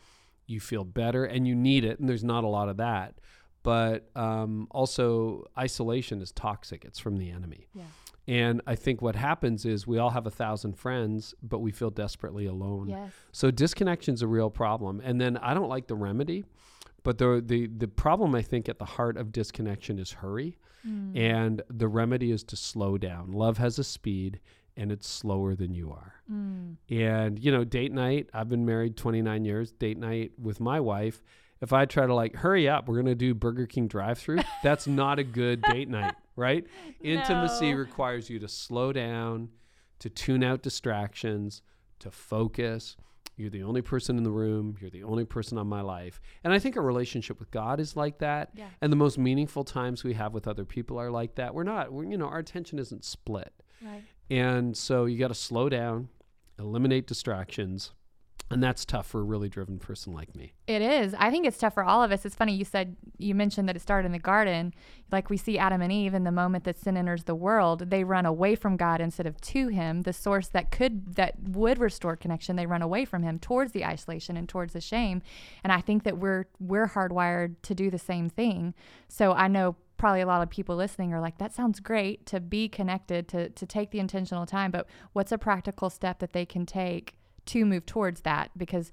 you 0.47 0.59
feel 0.59 0.83
better 0.83 1.23
and 1.25 1.47
you 1.47 1.55
need 1.55 1.83
it 1.83 1.99
and 1.99 2.07
there's 2.09 2.23
not 2.23 2.43
a 2.43 2.47
lot 2.47 2.67
of 2.69 2.77
that 2.77 3.15
but 3.65 4.09
um, 4.15 4.67
also 4.71 5.45
isolation 5.57 6.21
is 6.21 6.31
toxic 6.31 6.85
it's 6.85 6.99
from 6.99 7.17
the 7.17 7.29
enemy 7.29 7.67
Yeah. 7.73 7.83
and 8.27 8.61
I 8.65 8.75
think 8.75 9.01
what 9.01 9.15
happens 9.15 9.65
is 9.65 9.85
we 9.85 9.97
all 9.97 10.11
have 10.11 10.25
a 10.27 10.31
thousand 10.31 10.73
friends, 10.77 11.35
but 11.43 11.59
we 11.59 11.71
feel 11.71 11.89
desperately 11.91 12.45
alone. 12.45 12.87
Yes. 12.89 13.11
So 13.31 13.51
disconnection's 13.51 14.21
a 14.21 14.27
real 14.27 14.49
problem. 14.49 15.01
And 15.03 15.19
then 15.21 15.37
I 15.37 15.53
don't 15.53 15.69
like 15.69 15.87
the 15.87 15.95
remedy, 15.95 16.43
but 17.03 17.17
the 17.17 17.41
the 17.45 17.67
the 17.67 17.87
problem 17.87 18.33
I 18.35 18.41
think 18.41 18.67
at 18.69 18.79
the 18.79 18.85
heart 18.97 19.15
of 19.17 19.31
disconnection 19.31 19.99
is 19.99 20.11
hurry, 20.11 20.57
Mm. 20.87 21.17
and 21.17 21.61
the 21.81 21.87
remedy 21.87 22.29
is 22.31 22.43
to 22.45 22.55
slow 22.55 22.97
down. 22.97 23.31
Love 23.31 23.57
has 23.57 23.79
a 23.79 23.83
speed, 23.83 24.39
and 24.77 24.91
it's 24.91 25.07
slower 25.07 25.55
than 25.55 25.73
you 25.73 25.91
are. 25.91 26.13
Mm. 26.31 26.75
And 26.91 27.39
you 27.43 27.51
know, 27.51 27.63
date 27.63 27.91
night. 27.91 28.29
I've 28.33 28.49
been 28.49 28.65
married 28.65 28.95
29 28.95 29.45
years. 29.45 29.71
Date 29.71 29.97
night 29.97 30.31
with 30.37 30.59
my 30.59 30.79
wife. 30.79 31.23
If 31.61 31.73
I 31.73 31.85
try 31.85 32.05
to 32.05 32.13
like 32.13 32.35
hurry 32.35 32.67
up, 32.67 32.87
we're 32.87 32.97
gonna 32.97 33.15
do 33.15 33.33
Burger 33.33 33.65
King 33.65 33.87
drive-through. 33.87 34.39
that's 34.63 34.87
not 34.87 35.19
a 35.19 35.23
good 35.23 35.61
date 35.61 35.89
night, 35.89 36.15
right? 36.35 36.65
Intimacy 37.01 37.73
requires 37.73 38.29
you 38.29 38.39
to 38.39 38.47
slow 38.47 38.91
down, 38.91 39.49
to 39.99 40.09
tune 40.09 40.43
out 40.43 40.61
distractions, 40.61 41.61
to 41.99 42.11
focus. 42.11 42.97
You're 43.37 43.49
the 43.49 43.63
only 43.63 43.81
person 43.81 44.17
in 44.17 44.23
the 44.23 44.31
room. 44.31 44.77
You're 44.79 44.89
the 44.89 45.03
only 45.03 45.25
person 45.25 45.57
on 45.57 45.67
my 45.67 45.81
life. 45.81 46.21
And 46.43 46.53
I 46.53 46.59
think 46.59 46.77
a 46.77 46.81
relationship 46.81 47.39
with 47.39 47.51
God 47.51 47.79
is 47.79 47.95
like 47.95 48.19
that. 48.19 48.51
Yeah. 48.53 48.67
And 48.81 48.91
the 48.91 48.97
most 48.97 49.17
meaningful 49.17 49.65
times 49.65 50.03
we 50.03 50.13
have 50.13 50.33
with 50.33 50.47
other 50.47 50.63
people 50.63 50.97
are 50.97 51.11
like 51.11 51.35
that. 51.35 51.53
We're 51.53 51.63
not, 51.63 51.91
we're, 51.91 52.05
you 52.05 52.17
know, 52.17 52.27
our 52.27 52.39
attention 52.39 52.79
isn't 52.79 53.03
split. 53.03 53.53
Right. 53.81 54.03
And 54.29 54.75
so 54.75 55.05
you 55.05 55.19
got 55.19 55.27
to 55.27 55.33
slow 55.33 55.67
down, 55.67 56.09
eliminate 56.57 57.07
distractions. 57.07 57.91
And 58.51 58.61
that's 58.61 58.85
tough 58.85 59.07
for 59.07 59.21
a 59.21 59.23
really 59.23 59.49
driven 59.49 59.79
person 59.79 60.13
like 60.13 60.35
me. 60.35 60.53
It 60.67 60.83
is. 60.83 61.15
I 61.17 61.31
think 61.31 61.47
it's 61.47 61.57
tough 61.57 61.73
for 61.73 61.83
all 61.83 62.03
of 62.03 62.11
us. 62.11 62.25
It's 62.25 62.35
funny 62.35 62.53
you 62.53 62.63
said 62.63 62.95
you 63.17 63.33
mentioned 63.33 63.67
that 63.67 63.75
it 63.75 63.81
started 63.81 64.05
in 64.05 64.11
the 64.11 64.19
garden. 64.19 64.71
Like 65.11 65.31
we 65.31 65.37
see 65.37 65.57
Adam 65.57 65.81
and 65.81 65.91
Eve 65.91 66.13
in 66.13 66.25
the 66.25 66.31
moment 66.31 66.63
that 66.65 66.77
sin 66.77 66.95
enters 66.95 67.23
the 67.23 67.33
world, 67.33 67.89
they 67.89 68.03
run 68.03 68.25
away 68.25 68.53
from 68.53 68.77
God 68.77 69.01
instead 69.01 69.25
of 69.25 69.41
to 69.41 69.69
him, 69.69 70.03
the 70.03 70.13
source 70.13 70.47
that 70.49 70.69
could 70.69 71.15
that 71.15 71.33
would 71.41 71.79
restore 71.79 72.15
connection. 72.15 72.55
They 72.55 72.67
run 72.67 72.83
away 72.83 73.03
from 73.03 73.23
him 73.23 73.39
towards 73.39 73.71
the 73.71 73.83
isolation 73.83 74.37
and 74.37 74.47
towards 74.47 74.73
the 74.73 74.81
shame. 74.81 75.23
And 75.63 75.73
I 75.73 75.81
think 75.81 76.03
that 76.03 76.19
we're 76.19 76.45
we're 76.59 76.89
hardwired 76.89 77.55
to 77.63 77.73
do 77.73 77.89
the 77.89 77.97
same 77.97 78.29
thing. 78.29 78.75
So 79.07 79.31
I 79.33 79.47
know 79.47 79.75
probably 79.97 80.21
a 80.21 80.27
lot 80.27 80.43
of 80.43 80.51
people 80.51 80.75
listening 80.75 81.13
are 81.13 81.21
like 81.21 81.39
that 81.39 81.53
sounds 81.53 81.79
great 81.79 82.27
to 82.27 82.39
be 82.39 82.69
connected 82.69 83.27
to 83.29 83.49
to 83.49 83.65
take 83.65 83.89
the 83.89 83.99
intentional 83.99 84.45
time, 84.45 84.69
but 84.69 84.85
what's 85.13 85.31
a 85.31 85.37
practical 85.39 85.89
step 85.89 86.19
that 86.19 86.33
they 86.33 86.45
can 86.45 86.67
take 86.67 87.15
to 87.47 87.65
move 87.65 87.85
towards 87.85 88.21
that 88.21 88.51
because 88.57 88.91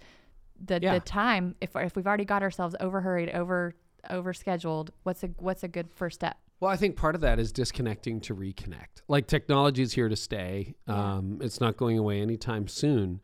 the 0.64 0.78
Yeah. 0.82 0.94
the 0.94 1.00
time 1.00 1.54
if 1.60 1.74
if 1.76 1.96
we've 1.96 2.06
already 2.06 2.24
got 2.24 2.42
ourselves 2.42 2.74
overhurried 2.80 3.34
over 3.34 3.74
over 4.10 4.32
scheduled 4.32 4.90
what's 5.04 5.22
a 5.22 5.28
what's 5.38 5.62
a 5.62 5.68
good 5.68 5.90
first 5.92 6.16
step 6.16 6.36
Well, 6.60 6.70
I 6.70 6.76
think 6.76 6.96
part 6.96 7.14
of 7.16 7.20
that 7.22 7.38
is 7.40 7.50
disconnecting 7.52 8.20
to 8.22 8.34
reconnect. 8.36 9.02
Like 9.08 9.26
technology 9.26 9.82
is 9.82 9.92
here 9.94 10.08
to 10.08 10.14
stay. 10.16 10.74
Yeah. 10.86 11.14
Um, 11.16 11.38
it's 11.42 11.60
not 11.60 11.76
going 11.76 11.98
away 11.98 12.20
anytime 12.20 12.68
soon. 12.68 13.20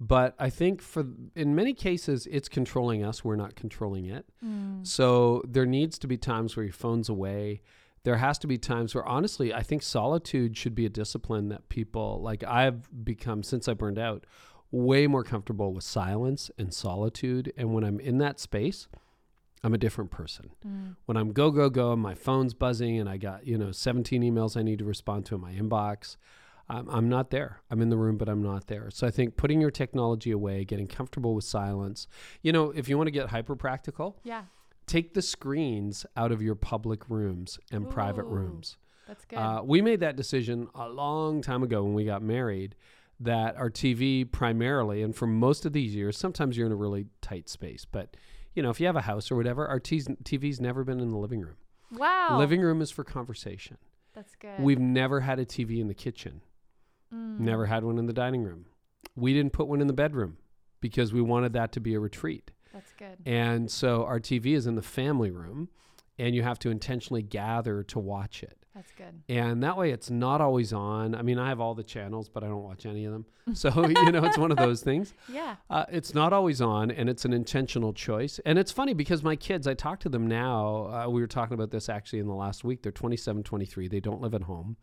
But 0.00 0.34
I 0.38 0.48
think 0.48 0.80
for 0.80 1.04
in 1.34 1.54
many 1.54 1.74
cases 1.74 2.26
it's 2.30 2.48
controlling 2.48 3.02
us. 3.04 3.24
We're 3.24 3.36
not 3.36 3.56
controlling 3.56 4.06
it. 4.06 4.24
So 4.84 5.42
there 5.46 5.66
needs 5.66 5.98
to 5.98 6.06
be 6.06 6.16
times 6.16 6.56
where 6.56 6.64
your 6.64 6.72
phone's 6.72 7.08
away. 7.08 7.62
There 8.04 8.16
has 8.16 8.38
to 8.38 8.46
be 8.46 8.56
times 8.58 8.94
where 8.94 9.04
honestly, 9.04 9.52
I 9.52 9.62
think 9.62 9.82
solitude 9.82 10.56
should 10.56 10.74
be 10.74 10.86
a 10.86 10.88
discipline 10.88 11.48
that 11.48 11.68
people 11.68 12.22
like 12.22 12.44
I've 12.44 12.88
become 13.04 13.42
since 13.42 13.68
I 13.68 13.74
burned 13.74 13.98
out 13.98 14.24
way 14.70 15.06
more 15.06 15.24
comfortable 15.24 15.72
with 15.72 15.84
silence 15.84 16.50
and 16.58 16.72
solitude 16.72 17.52
and 17.56 17.72
when 17.72 17.84
I'm 17.84 18.00
in 18.00 18.18
that 18.18 18.38
space, 18.38 18.88
I'm 19.64 19.74
a 19.74 19.78
different 19.78 20.10
person 20.10 20.50
when 21.06 21.16
I'm 21.16 21.32
go 21.32 21.50
go 21.50 21.68
go 21.68 21.92
and 21.92 22.02
my 22.02 22.14
phone's 22.14 22.54
buzzing 22.54 22.98
and 22.98 23.08
I 23.08 23.16
got 23.16 23.46
you 23.46 23.58
know 23.58 23.72
17 23.72 24.22
emails 24.22 24.56
I 24.56 24.62
need 24.62 24.78
to 24.78 24.84
respond 24.84 25.26
to 25.26 25.34
in 25.34 25.40
my 25.40 25.52
inbox, 25.52 26.16
I'm, 26.68 26.88
I'm 26.90 27.08
not 27.08 27.30
there. 27.30 27.62
I'm 27.70 27.80
in 27.80 27.88
the 27.88 27.96
room, 27.96 28.18
but 28.18 28.28
I'm 28.28 28.42
not 28.42 28.66
there. 28.66 28.90
So 28.90 29.06
I 29.06 29.10
think 29.10 29.36
putting 29.36 29.60
your 29.60 29.70
technology 29.70 30.30
away, 30.30 30.64
getting 30.64 30.86
comfortable 30.86 31.34
with 31.34 31.44
silence. 31.44 32.06
You 32.42 32.52
know, 32.52 32.70
if 32.70 32.88
you 32.88 32.98
want 32.98 33.06
to 33.06 33.12
get 33.12 33.30
hyper 33.30 33.56
practical, 33.56 34.18
yeah 34.22 34.42
take 34.88 35.14
the 35.14 35.22
screens 35.22 36.04
out 36.16 36.32
of 36.32 36.42
your 36.42 36.54
public 36.54 37.08
rooms 37.08 37.60
and 37.70 37.88
private 37.88 38.24
rooms. 38.24 38.78
That's 39.06 39.24
good. 39.24 39.38
Uh, 39.38 39.62
we 39.64 39.80
made 39.80 40.00
that 40.00 40.16
decision 40.16 40.68
a 40.74 40.88
long 40.88 41.40
time 41.42 41.62
ago 41.62 41.82
when 41.84 41.94
we 41.94 42.04
got 42.04 42.22
married 42.22 42.74
that 43.20 43.56
our 43.56 43.70
TV 43.70 44.30
primarily, 44.30 45.02
and 45.02 45.14
for 45.14 45.26
most 45.26 45.66
of 45.66 45.72
these 45.72 45.94
years, 45.94 46.16
sometimes 46.16 46.56
you're 46.56 46.66
in 46.66 46.72
a 46.72 46.76
really 46.76 47.06
tight 47.20 47.48
space, 47.48 47.84
but 47.84 48.16
you 48.54 48.62
know, 48.62 48.70
if 48.70 48.80
you 48.80 48.86
have 48.86 48.96
a 48.96 49.02
house 49.02 49.30
or 49.30 49.36
whatever, 49.36 49.66
our 49.66 49.78
TV's 49.78 50.60
never 50.60 50.84
been 50.84 51.00
in 51.00 51.10
the 51.10 51.16
living 51.16 51.40
room. 51.40 51.56
wow. 51.92 52.36
Living 52.38 52.60
room 52.60 52.80
is 52.80 52.90
for 52.90 53.04
conversation. 53.04 53.76
That's 54.14 54.34
good. 54.34 54.58
We've 54.58 54.80
never 54.80 55.20
had 55.20 55.38
a 55.38 55.44
TV 55.44 55.80
in 55.80 55.86
the 55.86 55.94
kitchen. 55.94 56.40
Mm. 57.14 57.38
Never 57.40 57.66
had 57.66 57.84
one 57.84 57.98
in 57.98 58.06
the 58.06 58.12
dining 58.12 58.42
room. 58.42 58.66
We 59.14 59.32
didn't 59.32 59.52
put 59.52 59.68
one 59.68 59.80
in 59.80 59.86
the 59.86 59.92
bedroom 59.92 60.38
because 60.80 61.12
we 61.12 61.22
wanted 61.22 61.52
that 61.52 61.72
to 61.72 61.80
be 61.80 61.94
a 61.94 62.00
retreat. 62.00 62.50
That's 62.72 62.92
good. 62.94 63.18
And 63.24 63.70
so 63.70 64.04
our 64.04 64.20
TV 64.20 64.54
is 64.54 64.66
in 64.66 64.74
the 64.74 64.82
family 64.82 65.30
room 65.30 65.68
and 66.18 66.34
you 66.34 66.42
have 66.42 66.58
to 66.60 66.70
intentionally 66.70 67.22
gather 67.22 67.82
to 67.84 67.98
watch 67.98 68.42
it. 68.42 68.57
That's 68.74 68.92
good. 68.92 69.22
And 69.28 69.62
that 69.62 69.76
way 69.76 69.90
it's 69.90 70.08
not 70.08 70.40
always 70.40 70.72
on. 70.72 71.14
I 71.14 71.22
mean, 71.22 71.38
I 71.38 71.48
have 71.48 71.60
all 71.60 71.74
the 71.74 71.82
channels, 71.82 72.28
but 72.28 72.44
I 72.44 72.46
don't 72.46 72.62
watch 72.62 72.86
any 72.86 73.04
of 73.04 73.12
them. 73.12 73.26
So, 73.54 73.70
you 73.88 74.12
know, 74.12 74.24
it's 74.24 74.36
one 74.36 74.50
of 74.50 74.58
those 74.58 74.82
things. 74.82 75.14
Yeah. 75.32 75.56
Uh, 75.70 75.86
it's 75.90 76.14
not 76.14 76.34
always 76.34 76.60
on 76.60 76.90
and 76.90 77.08
it's 77.08 77.24
an 77.24 77.32
intentional 77.32 77.94
choice. 77.94 78.38
And 78.44 78.58
it's 78.58 78.70
funny 78.70 78.92
because 78.92 79.22
my 79.22 79.36
kids, 79.36 79.66
I 79.66 79.72
talk 79.72 80.00
to 80.00 80.10
them 80.10 80.26
now. 80.26 80.86
Uh, 80.86 81.08
we 81.08 81.22
were 81.22 81.26
talking 81.26 81.54
about 81.54 81.70
this 81.70 81.88
actually 81.88 82.18
in 82.18 82.26
the 82.26 82.34
last 82.34 82.62
week. 82.62 82.82
They're 82.82 82.92
27, 82.92 83.42
23. 83.42 83.88
They 83.88 84.00
don't 84.00 84.20
live 84.20 84.34
at 84.34 84.42
home. 84.42 84.76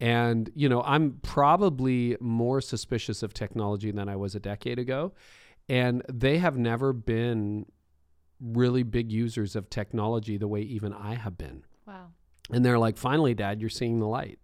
And, 0.00 0.50
you 0.54 0.68
know, 0.68 0.82
I'm 0.82 1.18
probably 1.22 2.16
more 2.20 2.60
suspicious 2.60 3.22
of 3.22 3.32
technology 3.32 3.90
than 3.90 4.08
I 4.08 4.16
was 4.16 4.34
a 4.34 4.40
decade 4.40 4.78
ago. 4.78 5.12
And 5.68 6.02
they 6.12 6.38
have 6.38 6.56
never 6.56 6.92
been 6.92 7.66
really 8.40 8.82
big 8.82 9.10
users 9.10 9.56
of 9.56 9.68
technology 9.70 10.36
the 10.36 10.48
way 10.48 10.60
even 10.60 10.92
I 10.92 11.14
have 11.14 11.36
been. 11.36 11.64
Wow. 11.86 12.10
And 12.50 12.64
they're 12.64 12.78
like, 12.78 12.96
finally, 12.96 13.34
dad, 13.34 13.60
you're 13.60 13.70
seeing 13.70 13.98
the 14.00 14.06
light. 14.06 14.38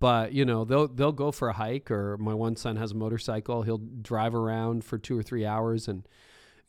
But, 0.00 0.32
you 0.32 0.44
know, 0.44 0.64
they'll, 0.64 0.88
they'll 0.88 1.12
go 1.12 1.30
for 1.30 1.48
a 1.48 1.52
hike, 1.52 1.90
or 1.90 2.16
my 2.18 2.34
one 2.34 2.56
son 2.56 2.76
has 2.76 2.92
a 2.92 2.94
motorcycle. 2.94 3.62
He'll 3.62 3.78
drive 3.78 4.34
around 4.34 4.84
for 4.84 4.98
two 4.98 5.18
or 5.18 5.22
three 5.22 5.46
hours 5.46 5.86
and 5.88 6.06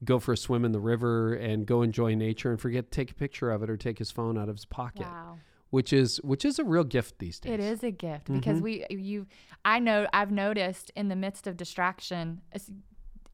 go 0.03 0.19
for 0.19 0.33
a 0.33 0.37
swim 0.37 0.63
in 0.65 0.71
the 0.73 0.79
river 0.79 1.33
and 1.33 1.65
go 1.65 1.81
enjoy 1.81 2.13
nature 2.15 2.51
and 2.51 2.59
forget 2.61 2.91
to 2.91 2.95
take 2.95 3.11
a 3.11 3.15
picture 3.15 3.49
of 3.51 3.63
it 3.63 3.69
or 3.69 3.77
take 3.77 3.97
his 3.99 4.11
phone 4.11 4.37
out 4.37 4.49
of 4.49 4.55
his 4.55 4.65
pocket, 4.65 5.07
Wow. 5.07 5.39
which 5.69 5.91
is 5.93 6.17
which 6.21 6.45
is 6.45 6.59
a 6.59 6.63
real 6.65 6.83
gift 6.83 7.17
these 7.19 7.39
days. 7.39 7.53
It 7.53 7.59
is 7.61 7.83
a 7.83 7.91
gift 7.91 8.31
because 8.31 8.59
Mhm. 8.59 8.61
we 8.61 8.85
you 8.89 9.25
I 9.63 9.79
know 9.79 10.05
I've 10.13 10.31
noticed 10.31 10.91
in 10.95 11.07
the 11.07 11.15
midst 11.15 11.47
of 11.47 11.55
distraction, 11.57 12.41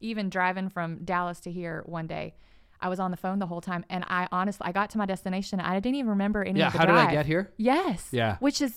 even 0.00 0.30
driving 0.30 0.68
from 0.68 1.04
Dallas 1.04 1.40
to 1.40 1.50
here 1.50 1.82
one 1.86 2.06
day, 2.06 2.34
I 2.82 2.88
was 2.88 3.00
on 3.00 3.10
the 3.10 3.16
phone 3.16 3.38
the 3.38 3.46
whole 3.46 3.60
time, 3.60 3.84
and 3.88 4.04
I 4.08 4.28
honestly 4.32 4.66
I 4.66 4.72
got 4.72 4.90
to 4.90 4.98
my 4.98 5.06
destination, 5.06 5.60
I 5.60 5.78
didn't 5.80 5.96
even 5.96 6.10
remember 6.10 6.42
any 6.44 6.58
Yeah, 6.60 6.66
of 6.66 6.72
the 6.72 6.78
how 6.80 6.84
drive. 6.86 7.08
did 7.08 7.10
I 7.10 7.12
get 7.12 7.26
here? 7.26 7.52
Yes. 7.56 8.08
Yeah. 8.10 8.36
Which 8.40 8.60
is 8.60 8.76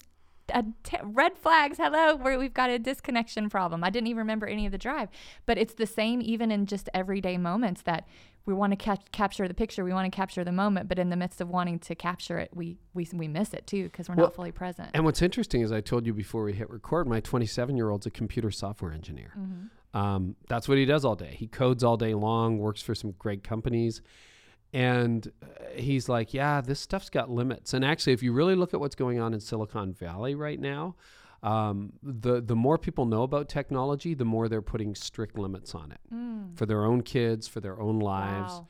a 0.53 0.63
t- 0.83 0.97
red 1.03 1.38
flags. 1.38 1.77
Hello, 1.77 2.15
where 2.15 2.38
we've 2.38 2.53
got 2.53 2.69
a 2.69 2.77
disconnection 2.77 3.50
problem. 3.50 3.83
I 3.83 3.89
didn't 3.89 4.07
even 4.07 4.19
remember 4.19 4.45
any 4.45 4.67
of 4.67 4.71
the 4.71 4.77
drive, 4.77 5.09
but 5.47 5.57
it's 5.57 5.74
the 5.74 5.88
same 5.88 6.21
even 6.21 6.51
in 6.51 6.67
just 6.67 6.88
everyday 6.93 7.38
moments 7.38 7.81
that 7.81 8.07
we 8.45 8.53
want 8.53 8.71
to 8.71 8.75
cap- 8.75 9.12
capture 9.12 9.47
the 9.47 9.55
picture, 9.55 9.83
we 9.83 9.91
want 9.91 10.05
to 10.12 10.15
capture 10.15 10.43
the 10.43 10.51
moment, 10.51 10.88
but 10.88 11.00
in 11.00 11.09
the 11.09 11.15
midst 11.15 11.41
of 11.41 11.50
wanting 11.50 11.79
to 11.79 11.95
capture 11.95 12.38
it, 12.38 12.51
we 12.53 12.77
we 12.93 13.07
we 13.12 13.27
miss 13.27 13.55
it 13.55 13.65
too 13.65 13.85
because 13.85 14.07
we're 14.07 14.13
Well, 14.13 14.27
not 14.27 14.35
fully 14.35 14.51
present. 14.51 14.91
And 14.93 15.03
what's 15.03 15.24
interesting 15.24 15.62
is 15.62 15.71
I 15.71 15.81
told 15.81 16.05
you 16.05 16.13
before 16.13 16.43
we 16.43 16.53
hit 16.53 16.69
record, 16.69 17.07
my 17.07 17.19
27 17.21 17.75
year 17.75 17.89
old's 17.89 18.05
a 18.05 18.12
computer 18.12 18.51
software 18.51 18.91
engineer. 18.91 19.31
Mm-hmm. 19.35 19.65
Um, 19.95 20.35
that's 20.49 20.67
what 20.67 20.77
he 20.77 20.85
does 20.85 21.05
all 21.05 21.15
day. 21.15 21.35
He 21.37 21.47
codes 21.47 21.83
all 21.83 21.97
day 21.97 22.13
long, 22.13 22.57
works 22.59 22.81
for 22.81 22.93
some 22.93 23.11
great 23.17 23.43
companies. 23.43 24.01
And 24.73 25.31
uh, 25.41 25.45
he's 25.75 26.09
like, 26.09 26.33
yeah, 26.33 26.59
this 26.61 26.79
stuff's 26.81 27.09
got 27.09 27.29
limits. 27.29 27.73
And 27.73 27.85
actually, 27.85 28.13
if 28.13 28.21
you 28.21 28.33
really 28.33 28.55
look 28.55 28.73
at 28.73 28.79
what's 28.79 28.95
going 28.95 29.19
on 29.19 29.33
in 29.33 29.39
Silicon 29.39 29.93
Valley 29.93 30.35
right 30.35 30.59
now, 30.59 30.95
um, 31.43 31.93
the, 32.03 32.41
the 32.41 32.55
more 32.55 32.77
people 32.77 33.05
know 33.05 33.23
about 33.23 33.47
technology, 33.47 34.13
the 34.13 34.25
more 34.25 34.49
they're 34.49 34.61
putting 34.61 34.95
strict 34.95 35.37
limits 35.37 35.73
on 35.75 35.91
it 35.91 35.99
Mm. 36.13 36.57
for 36.57 36.65
their 36.65 36.83
own 36.83 37.01
kids, 37.01 37.47
for 37.47 37.61
their 37.61 37.79
own 37.79 37.99
lives. 37.99 38.61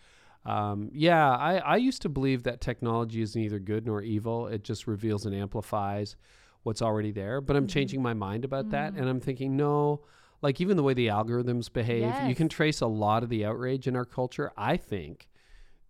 Wow. 0.45 0.71
Um, 0.71 0.89
yeah, 0.93 1.31
I, 1.31 1.57
I 1.57 1.75
used 1.77 2.03
to 2.03 2.09
believe 2.09 2.43
that 2.43 2.61
technology 2.61 3.21
is 3.23 3.35
neither 3.35 3.57
good 3.59 3.85
nor 3.85 4.01
evil. 4.03 4.45
It 4.47 4.63
just 4.63 4.85
reveals 4.85 5.25
and 5.25 5.33
amplifies 5.33 6.15
what's 6.63 6.81
already 6.83 7.11
there. 7.11 7.41
But 7.41 7.55
I'm 7.55 7.65
Mhm. 7.65 7.69
changing 7.71 8.01
my 8.03 8.13
mind 8.13 8.45
about 8.45 8.69
that. 8.69 8.93
Mhm. 8.93 8.99
And 8.99 9.09
I'm 9.09 9.19
thinking, 9.19 9.55
no, 9.57 10.01
like 10.41 10.59
even 10.61 10.77
the 10.77 10.83
way 10.83 10.93
the 10.93 11.07
algorithms 11.07 11.71
behave, 11.71 12.13
you 12.27 12.35
can 12.35 12.49
trace 12.49 12.81
a 12.81 12.87
lot 12.87 13.23
of 13.23 13.29
the 13.29 13.45
outrage 13.45 13.87
in 13.87 13.95
our 13.95 14.05
culture, 14.05 14.51
I 14.57 14.77
think, 14.77 15.27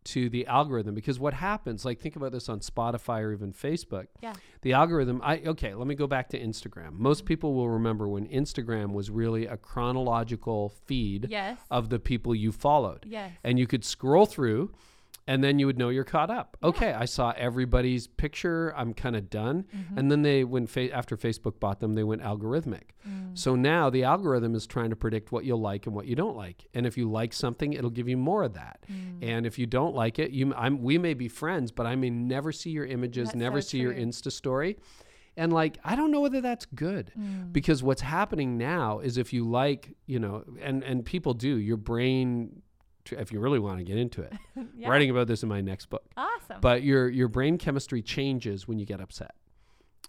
to 0.06 0.30
the 0.30 0.46
algorithm. 0.46 0.94
Because 0.94 1.20
what 1.20 1.34
happens, 1.34 1.84
like 1.84 2.00
think 2.00 2.16
about 2.16 2.32
this 2.32 2.48
on 2.48 2.60
Spotify 2.60 3.22
or 3.22 3.34
even 3.34 3.52
Facebook. 3.52 4.06
Yeah. 4.22 4.34
The 4.62 4.74
algorithm, 4.74 5.20
I 5.24 5.40
okay, 5.40 5.74
let 5.74 5.88
me 5.88 5.96
go 5.96 6.08
back 6.08 6.30
to 6.30 6.40
Instagram. 6.40 6.94
Most 6.94 7.26
people 7.26 7.54
will 7.56 7.70
remember 7.70 8.08
when 8.08 8.28
Instagram 8.28 8.94
was 8.94 9.10
really 9.10 9.46
a 9.48 9.58
chronological 9.58 10.70
feed 10.86 11.28
Yes. 11.30 11.58
of 11.72 11.90
the 11.90 12.00
people 12.00 12.36
you 12.36 12.52
followed 12.52 13.06
yes. 13.08 13.32
and 13.44 13.58
you 13.60 13.66
could 13.68 13.84
scroll 13.84 14.26
through 14.26 14.72
and 15.28 15.44
then 15.44 15.58
you 15.58 15.66
would 15.66 15.78
know 15.78 15.90
you're 15.90 16.04
caught 16.04 16.30
up. 16.30 16.56
Okay, 16.62 16.94
I 16.94 17.06
saw 17.06 17.34
everybody's 17.36 18.06
picture. 18.06 18.72
I'm 18.78 18.94
kind 18.94 19.16
of 19.16 19.30
done. 19.30 19.66
Mhm. 19.76 19.98
And 19.98 20.12
then 20.12 20.22
they 20.22 20.44
when 20.44 20.68
fa- 20.68 20.92
after 20.94 21.18
Facebook 21.18 21.60
bought 21.60 21.80
them, 21.80 21.94
they 21.94 22.04
went 22.04 22.22
algorithmic. 22.22 22.92
Mm. 23.08 23.36
So 23.38 23.56
now 23.56 23.90
the 23.90 24.04
algorithm 24.04 24.54
is 24.54 24.68
trying 24.68 24.92
to 24.92 24.96
predict 24.96 25.32
what 25.32 25.44
you'll 25.46 25.60
like 25.62 25.88
and 25.88 25.96
what 25.96 26.06
you 26.06 26.16
don't 26.16 26.38
like. 26.38 26.68
And 26.76 26.86
if 26.86 26.96
you 26.98 27.10
like 27.10 27.34
something, 27.34 27.74
it'll 27.74 27.90
give 27.90 28.08
you 28.08 28.18
more 28.18 28.44
of 28.44 28.54
that. 28.54 28.86
Mm. 28.92 29.18
And 29.28 29.46
if 29.48 29.58
you 29.58 29.66
don't 29.66 29.96
like 29.96 30.20
it, 30.20 30.30
you 30.32 30.54
I'm 30.56 30.82
we 30.84 30.98
may 31.00 31.16
be 31.16 31.28
friends, 31.28 31.72
but 31.72 31.86
I 31.88 31.96
may 31.96 32.10
never 32.12 32.52
see 32.52 32.70
your 32.70 32.86
images, 32.86 33.30
That's 33.30 33.36
never 33.38 33.62
so 33.62 33.70
see 33.70 33.80
your. 33.80 33.94
Insta 33.96 34.32
story. 34.32 34.78
And 35.38 35.52
like 35.52 35.80
I 35.84 35.96
don't 35.98 36.12
know 36.12 36.22
whether 36.22 36.40
that's 36.40 36.66
good 36.68 37.12
Mm. 37.20 37.52
because 37.52 37.84
what's 37.84 38.02
happening 38.02 38.58
now 38.58 39.00
is 39.00 39.18
if 39.18 39.34
you 39.34 39.44
like 39.44 39.96
you 40.06 40.20
know 40.20 40.44
and 40.62 40.82
and 40.84 41.04
people 41.04 41.34
do 41.34 41.58
your 41.58 41.76
brain 41.78 42.62
if 43.12 43.32
you 43.32 43.40
really 43.40 43.60
want 43.60 43.78
to 43.78 43.84
get 43.84 43.98
into 43.98 44.22
it 44.22 44.34
Yeah. 44.78 44.90
writing 44.90 45.10
about 45.10 45.28
this 45.28 45.44
in 45.44 45.50
my 45.50 45.62
next 45.62 45.88
book 45.90 46.04
Awesome. 46.18 46.62
but 46.62 46.84
your 46.84 47.08
your 47.10 47.28
brain 47.28 47.58
chemistry 47.58 48.02
changes 48.02 48.68
when 48.68 48.80
you 48.80 48.86
get 48.86 49.00
upset 49.02 49.36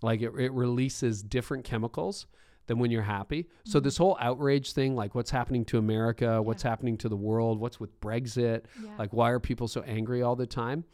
like 0.03 0.21
it, 0.23 0.33
it 0.39 0.53
releases 0.53 1.23
different 1.23 1.65
chemicals 1.65 2.27
than 2.67 2.79
when 2.79 2.91
you're 2.91 3.03
happy 3.03 3.49
so 3.65 3.79
Mhm. 3.81 3.85
this 3.85 3.97
whole 3.97 4.17
outrage 4.21 4.73
thing 4.73 4.95
like 4.97 5.15
what's 5.15 5.31
happening 5.31 5.65
to 5.67 5.79
america 5.79 6.43
what's 6.43 6.63
happening 6.63 6.97
to 6.99 7.09
the 7.09 7.17
world 7.17 7.61
what's 7.61 7.79
with 7.81 8.01
brexit 8.01 8.63
yeah. 8.83 8.91
like 8.99 9.13
why 9.13 9.31
are 9.31 9.41
people 9.41 9.69
so 9.69 9.83
angry 9.83 10.23
all 10.23 10.37
the 10.37 10.47
time 10.47 10.85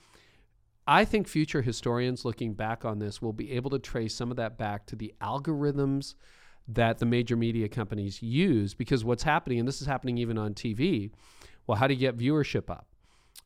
I 0.85 1.05
think 1.05 1.29
future 1.29 1.63
historians 1.63 2.25
looking 2.25 2.55
back 2.55 2.85
on 2.85 2.99
this 2.99 3.23
will 3.23 3.33
be 3.33 3.53
able 3.53 3.71
to 3.71 3.79
trace 3.79 4.15
some 4.17 4.33
of 4.33 4.37
that 4.39 4.59
back 4.59 4.85
to 4.87 4.97
the 4.97 5.15
algorithms 5.21 6.17
that 6.67 6.99
the 6.99 7.07
major 7.07 7.37
media 7.37 7.69
companies 7.69 8.21
use 8.21 8.75
because 8.75 9.05
what's 9.05 9.23
happening, 9.23 9.61
and 9.61 9.69
this 9.69 9.81
is 9.81 9.87
happening 9.87 10.19
even 10.19 10.37
on 10.39 10.55
TV, 10.55 11.13
well, 11.67 11.77
how 11.79 11.87
do 11.87 11.95
you 11.95 12.01
get 12.01 12.17
viewership 12.17 12.71
up? 12.71 12.87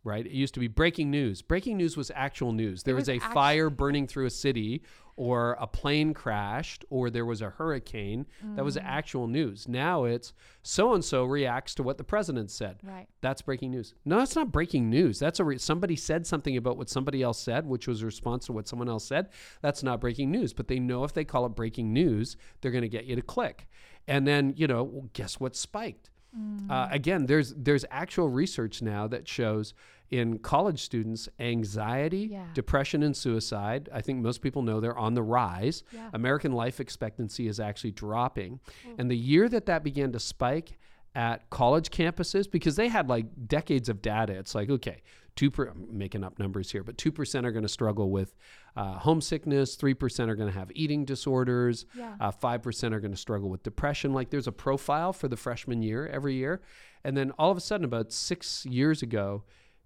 Right? 0.05 0.25
It 0.25 0.33
used 0.33 0.55
to 0.55 0.61
be 0.61 0.69
breaking 0.69 1.11
news. 1.11 1.43
Breaking 1.43 1.77
news 1.77 1.97
was 1.97 2.13
actual 2.15 2.53
news. 2.53 2.85
There 2.85 2.95
was, 2.95 3.09
was 3.09 3.17
a 3.17 3.19
fire 3.19 3.69
burning 3.71 4.07
through 4.07 4.27
a 4.27 4.31
city, 4.31 4.83
or 5.17 5.57
a 5.59 5.67
plane 5.67 6.15
crashed, 6.15 6.85
or 6.91 7.11
there 7.11 7.25
was 7.25 7.41
a 7.43 7.51
hurricane. 7.51 8.25
That 8.55 8.65
was 8.65 8.77
Mm. 8.77 8.85
actual 8.85 9.27
news. 9.27 9.67
Now 9.67 10.05
it's 10.05 10.33
so 10.63 10.93
and 10.95 11.05
so 11.05 11.25
reacts 11.25 11.75
to 11.77 11.83
what 11.83 11.99
the 11.99 12.05
president 12.05 12.53
said. 12.53 12.77
right. 12.85 13.09
That's 13.21 13.43
breaking 13.43 13.73
news. 13.73 13.95
No, 14.05 14.19
that's 14.19 14.37
not 14.37 14.53
breaking 14.53 14.91
news. 14.91 15.19
That's 15.19 15.41
a 15.41 15.45
re- 15.45 15.59
somebody 15.59 15.97
said 15.97 16.25
something 16.25 16.57
about 16.57 16.77
what 16.77 16.89
somebody 16.91 17.21
else 17.23 17.41
said, 17.41 17.67
which 17.67 17.89
was 17.89 18.03
a 18.03 18.07
response 18.07 18.47
to 18.47 18.53
what 18.53 18.69
someone 18.69 18.89
else 18.89 19.07
said. 19.07 19.31
That's 19.61 19.83
not 19.83 20.01
breaking 20.01 20.31
news. 20.31 20.53
But 20.53 20.69
they 20.69 20.79
know 20.79 21.03
if 21.03 21.15
they 21.15 21.25
call 21.25 21.47
it 21.47 21.57
breaking 21.57 21.93
news, 21.93 22.37
they're 22.61 22.71
going 22.71 22.83
to 22.83 22.89
get 22.89 23.07
you 23.07 23.17
to 23.17 23.23
click. 23.23 23.67
And 24.07 24.25
then 24.25 24.53
you 24.57 24.69
know, 24.69 24.85
well, 24.85 25.09
guess 25.15 25.41
what 25.41 25.57
spiked? 25.57 26.11
Mm. 26.35 26.71
Uh, 26.71 26.89
again, 26.91 27.27
there's 27.27 27.55
there's 27.55 27.85
actual 27.91 28.29
research 28.29 28.83
now 28.83 29.07
that 29.09 29.29
shows 29.29 29.75
in 30.11 30.39
college 30.39 30.81
students 30.83 31.29
anxiety, 31.41 32.29
Yeah. 32.31 32.47
depression, 32.55 33.03
and 33.03 33.17
suicide. 33.17 33.89
I 33.93 34.01
think 34.01 34.21
most 34.23 34.41
people 34.41 34.63
know 34.63 34.79
they're 34.81 34.97
on 34.97 35.15
the 35.15 35.23
rise. 35.23 35.83
Yeah. 35.93 36.11
American 36.13 36.53
life 36.53 36.79
expectancy 36.81 37.49
is 37.49 37.59
actually 37.59 37.91
dropping. 37.91 38.61
Mm. 38.87 38.95
And 38.99 39.11
the 39.11 39.17
year 39.17 39.49
that 39.49 39.67
that 39.67 39.83
began 39.83 40.13
to 40.13 40.21
spike 40.21 40.79
at 41.17 41.49
college 41.49 41.89
campuses, 41.91 42.49
because 42.49 42.77
they 42.77 42.89
had 42.89 43.09
like 43.09 43.25
decades 43.49 43.89
of 43.89 44.03
data, 44.03 44.35
it's 44.35 44.55
like, 44.55 44.69
okay, 44.69 45.03
two 45.35 45.51
per, 45.51 45.65
I'm 45.69 45.87
making 45.97 46.23
up 46.23 46.39
numbers 46.39 46.71
here, 46.71 46.85
but 46.85 46.99
2% 46.99 47.45
are 47.47 47.53
going 47.53 47.63
to 47.63 47.69
struggle 47.69 48.11
with 48.11 48.37
uh, 48.77 48.99
homesickness, 48.99 49.77
3% 49.77 50.29
are 50.29 50.35
going 50.37 50.53
to 50.53 50.59
have 50.59 50.71
eating 50.75 51.07
disorders, 51.07 51.87
Yeah. 51.97 52.17
uh, 52.21 52.31
5% 52.33 52.93
are 52.93 53.01
going 53.01 53.13
to 53.13 53.17
struggle 53.17 53.49
with 53.49 53.63
depression. 53.63 54.13
Like 54.13 54.29
there's 54.29 54.47
a 54.47 54.53
profile 54.53 55.15
for 55.15 55.27
the 55.29 55.37
freshman 55.37 55.83
year 55.83 56.07
every 56.07 56.35
year. 56.35 56.61
And 57.03 57.17
then 57.17 57.31
all 57.39 57.51
of 57.51 57.57
a 57.57 57.61
sudden, 57.61 57.85
about 57.85 58.13
six 58.13 58.67
years 58.67 59.01
ago, 59.03 59.45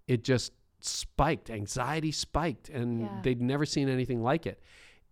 it 0.09 0.25
just 0.25 0.53
spiked. 0.81 1.51
Anxiety 1.51 2.11
spiked, 2.11 2.69
and 2.71 3.03
Yeah. 3.03 3.21
they'd 3.23 3.41
never 3.43 3.67
seen 3.67 3.89
anything 3.89 4.23
like 4.23 4.47
it. 4.47 4.61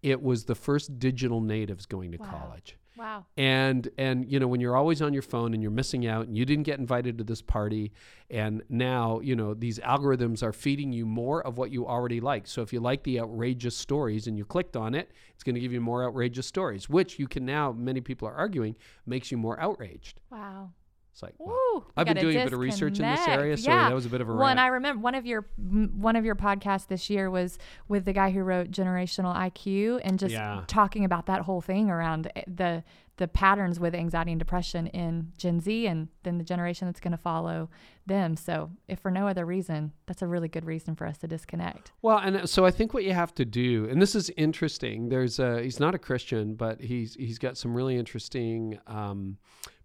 It 0.02 0.22
was 0.22 0.46
the 0.46 0.54
first 0.54 0.98
digital 0.98 1.40
natives 1.40 1.84
going 1.86 2.12
to 2.12 2.18
Wow. 2.18 2.30
college. 2.30 2.76
Wow. 2.98 3.26
and 3.36 3.88
and 3.96 4.30
you 4.30 4.40
know 4.40 4.48
when 4.48 4.60
you're 4.60 4.76
always 4.76 5.00
on 5.00 5.12
your 5.12 5.22
phone 5.22 5.54
and 5.54 5.62
you're 5.62 5.70
missing 5.70 6.06
out 6.06 6.26
and 6.26 6.36
you 6.36 6.44
didn't 6.44 6.64
get 6.64 6.78
invited 6.80 7.16
to 7.18 7.24
this 7.24 7.40
party 7.40 7.92
and 8.28 8.62
now 8.68 9.20
you 9.20 9.36
know 9.36 9.54
these 9.54 9.78
algorithms 9.78 10.42
are 10.42 10.52
feeding 10.52 10.92
you 10.92 11.06
more 11.06 11.40
of 11.46 11.56
what 11.58 11.70
you 11.70 11.86
already 11.86 12.20
like 12.20 12.46
so 12.46 12.60
if 12.60 12.72
you 12.72 12.80
like 12.80 13.04
the 13.04 13.20
outrageous 13.20 13.76
stories 13.76 14.26
and 14.26 14.36
you 14.36 14.44
clicked 14.44 14.76
on 14.76 14.94
it 14.94 15.12
it's 15.34 15.44
going 15.44 15.54
to 15.54 15.60
give 15.60 15.72
you 15.72 15.80
more 15.80 16.04
outrageous 16.04 16.46
stories 16.46 16.88
which 16.90 17.18
you 17.18 17.28
can 17.28 17.46
now 17.46 17.70
many 17.72 18.00
people 18.00 18.26
are 18.26 18.34
arguing 18.34 18.74
makes 19.06 19.30
you 19.30 19.38
more 19.38 19.58
outraged 19.60 20.20
Wow. 20.30 20.72
It's 21.18 21.22
like 21.24 21.34
wow. 21.38 21.84
i've 21.96 22.06
been 22.06 22.16
doing 22.16 22.36
a 22.36 22.44
bit 22.44 22.52
of 22.52 22.60
research 22.60 23.00
in 23.00 23.10
this 23.10 23.26
area 23.26 23.56
so 23.56 23.68
yeah. 23.68 23.88
that 23.88 23.94
was 23.94 24.06
a 24.06 24.08
bit 24.08 24.20
of 24.20 24.28
a 24.28 24.32
One, 24.32 24.40
rant. 24.40 24.60
I 24.60 24.68
remember 24.68 25.02
one 25.02 25.16
of 25.16 25.26
your 25.26 25.46
one 25.56 26.14
of 26.14 26.24
your 26.24 26.36
podcasts 26.36 26.86
this 26.86 27.10
year 27.10 27.28
was 27.28 27.58
with 27.88 28.04
the 28.04 28.12
guy 28.12 28.30
who 28.30 28.42
wrote 28.42 28.70
Generational 28.70 29.34
IQ, 29.34 30.00
and 30.04 30.18
just 30.18 30.32
Yeah. 30.32 30.62
talking 30.66 31.04
about 31.04 31.26
that 31.26 31.42
whole 31.42 31.60
thing 31.60 31.90
around 31.90 32.30
eh, 32.36 32.42
the 32.46 32.84
the 33.16 33.26
patterns 33.26 33.80
with 33.80 33.96
anxiety 33.96 34.30
and 34.30 34.38
depression 34.38 34.86
in 34.88 35.32
Gen 35.36 35.60
Z, 35.60 35.86
and 35.88 36.06
then 36.22 36.38
the 36.38 36.44
generation 36.44 36.86
that's 36.86 37.00
going 37.00 37.12
to 37.12 37.18
follow 37.18 37.68
them. 38.06 38.36
So, 38.36 38.70
if 38.86 39.00
for 39.00 39.10
no 39.10 39.26
other 39.26 39.44
reason, 39.44 39.92
that's 40.06 40.22
a 40.22 40.26
really 40.28 40.46
good 40.46 40.64
reason 40.64 40.94
for 40.94 41.04
us 41.04 41.18
to 41.18 41.26
disconnect. 41.26 41.90
Well, 42.00 42.18
and 42.18 42.36
uh, 42.36 42.46
so 42.46 42.64
I 42.64 42.70
think 42.70 42.94
what 42.94 43.02
you 43.02 43.12
have 43.12 43.34
to 43.34 43.44
do, 43.44 43.88
and 43.90 44.00
this 44.00 44.14
is 44.14 44.30
interesting. 44.36 45.08
There's 45.08 45.40
a 45.40 45.62
he's 45.62 45.80
not 45.80 45.96
a 45.96 45.98
Christian, 45.98 46.54
but 46.54 46.80
he's 46.80 47.14
he's 47.14 47.38
got 47.38 47.58
some 47.58 47.74
really 47.74 47.96
interesting 47.96 48.78
um, 48.86 49.36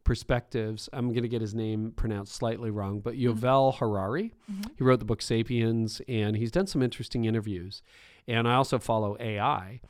perspectives. 0.03 0.89
I'm 0.93 1.09
going 1.09 1.23
to 1.23 1.29
get 1.29 1.41
his 1.41 1.53
name 1.55 1.91
pronounced 1.95 2.33
slightly 2.33 2.69
wrong, 2.71 2.99
but 2.99 3.15
Yuval 3.15 3.75
Harari. 3.77 4.33
He 4.77 4.83
wrote 4.83 4.99
the 4.99 5.05
book 5.05 5.21
*Sapiens*, 5.21 6.01
and 6.07 6.35
he's 6.37 6.51
done 6.51 6.67
some 6.67 6.81
interesting 6.81 7.25
interviews. 7.25 7.81
And 8.27 8.47
I 8.47 8.55
also 8.55 8.79
follow 8.79 9.17
AI, 9.19 9.81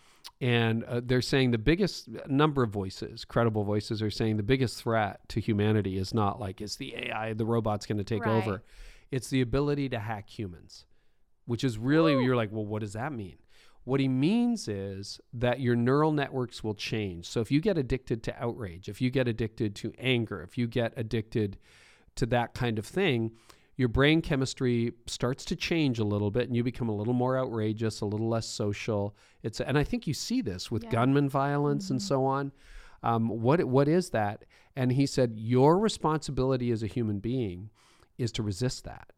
and 0.41 0.83
uh, 0.85 1.01
they're 1.03 1.21
saying 1.21 1.51
the 1.51 1.57
biggest 1.57 2.09
number 2.27 2.63
of 2.63 2.69
voices, 2.71 3.25
credible 3.25 3.63
voices, 3.63 4.01
are 4.01 4.09
saying 4.11 4.37
the 4.37 4.43
biggest 4.43 4.81
threat 4.81 5.19
to 5.29 5.39
humanity 5.39 5.97
is 5.97 6.13
not 6.13 6.39
like 6.39 6.61
is 6.61 6.77
the 6.77 6.95
AI, 6.95 7.33
the 7.33 7.45
robots 7.45 7.85
going 7.85 7.97
to 7.99 8.03
take 8.03 8.25
Right. 8.25 8.35
over. 8.43 8.63
It's 9.11 9.29
the 9.29 9.41
ability 9.41 9.89
to 9.89 9.99
hack 9.99 10.29
humans 10.29 10.85
which 11.45 11.61
is 11.65 11.77
really 11.77 12.15
Woo. 12.15 12.21
you're 12.23 12.37
like, 12.37 12.53
well, 12.53 12.65
what 12.65 12.79
does 12.79 12.93
that 12.93 13.11
mean? 13.11 13.35
What 13.85 13.99
he 13.99 14.07
means 14.07 14.67
is 14.67 15.19
that 15.33 15.59
your 15.59 15.75
neural 15.75 16.11
networks 16.11 16.63
will 16.63 16.73
change. 16.75 17.27
So 17.27 17.41
if 17.41 17.51
you 17.51 17.59
get 17.61 17.77
addicted 17.77 18.23
to 18.23 18.43
outrage, 18.43 18.87
if 18.87 19.01
you 19.01 19.09
get 19.09 19.27
addicted 19.27 19.75
to 19.75 19.93
anger, 19.97 20.41
if 20.41 20.57
you 20.57 20.67
get 20.67 20.93
addicted 20.95 21.57
to 22.15 22.25
that 22.27 22.53
kind 22.53 22.79
of 22.79 22.85
thing, 22.85 23.31
your 23.75 23.87
brain 23.89 24.21
chemistry 24.21 24.93
starts 25.07 25.43
to 25.45 25.55
change 25.55 25.97
a 25.99 26.03
little 26.03 26.29
bit 26.31 26.47
and 26.47 26.55
you 26.55 26.63
become 26.63 26.87
a 26.89 26.95
little 26.95 27.13
more 27.13 27.37
outrageous, 27.37 28.01
a 28.01 28.05
little 28.05 28.29
less 28.29 28.45
social. 28.47 29.15
It's 29.41 29.59
and 29.59 29.77
I 29.77 29.83
think 29.83 30.05
you 30.07 30.13
see 30.13 30.41
this 30.41 30.69
with 30.69 30.83
Yeah. 30.83 30.91
gunman 30.91 31.27
violence 31.27 31.89
and 31.89 31.99
Mhm. 31.99 32.03
so 32.03 32.25
on. 32.25 32.51
Um, 33.01 33.27
what 33.29 33.63
what 33.65 33.87
is 33.87 34.11
that? 34.11 34.45
And 34.75 34.91
he 34.93 35.05
said 35.05 35.33
your 35.37 35.77
responsibility 35.79 36.71
as 36.71 36.83
a 36.83 36.87
human 36.87 37.19
being 37.19 37.69
is 38.17 38.31
to 38.33 38.43
resist 38.43 38.83
that. 38.85 39.11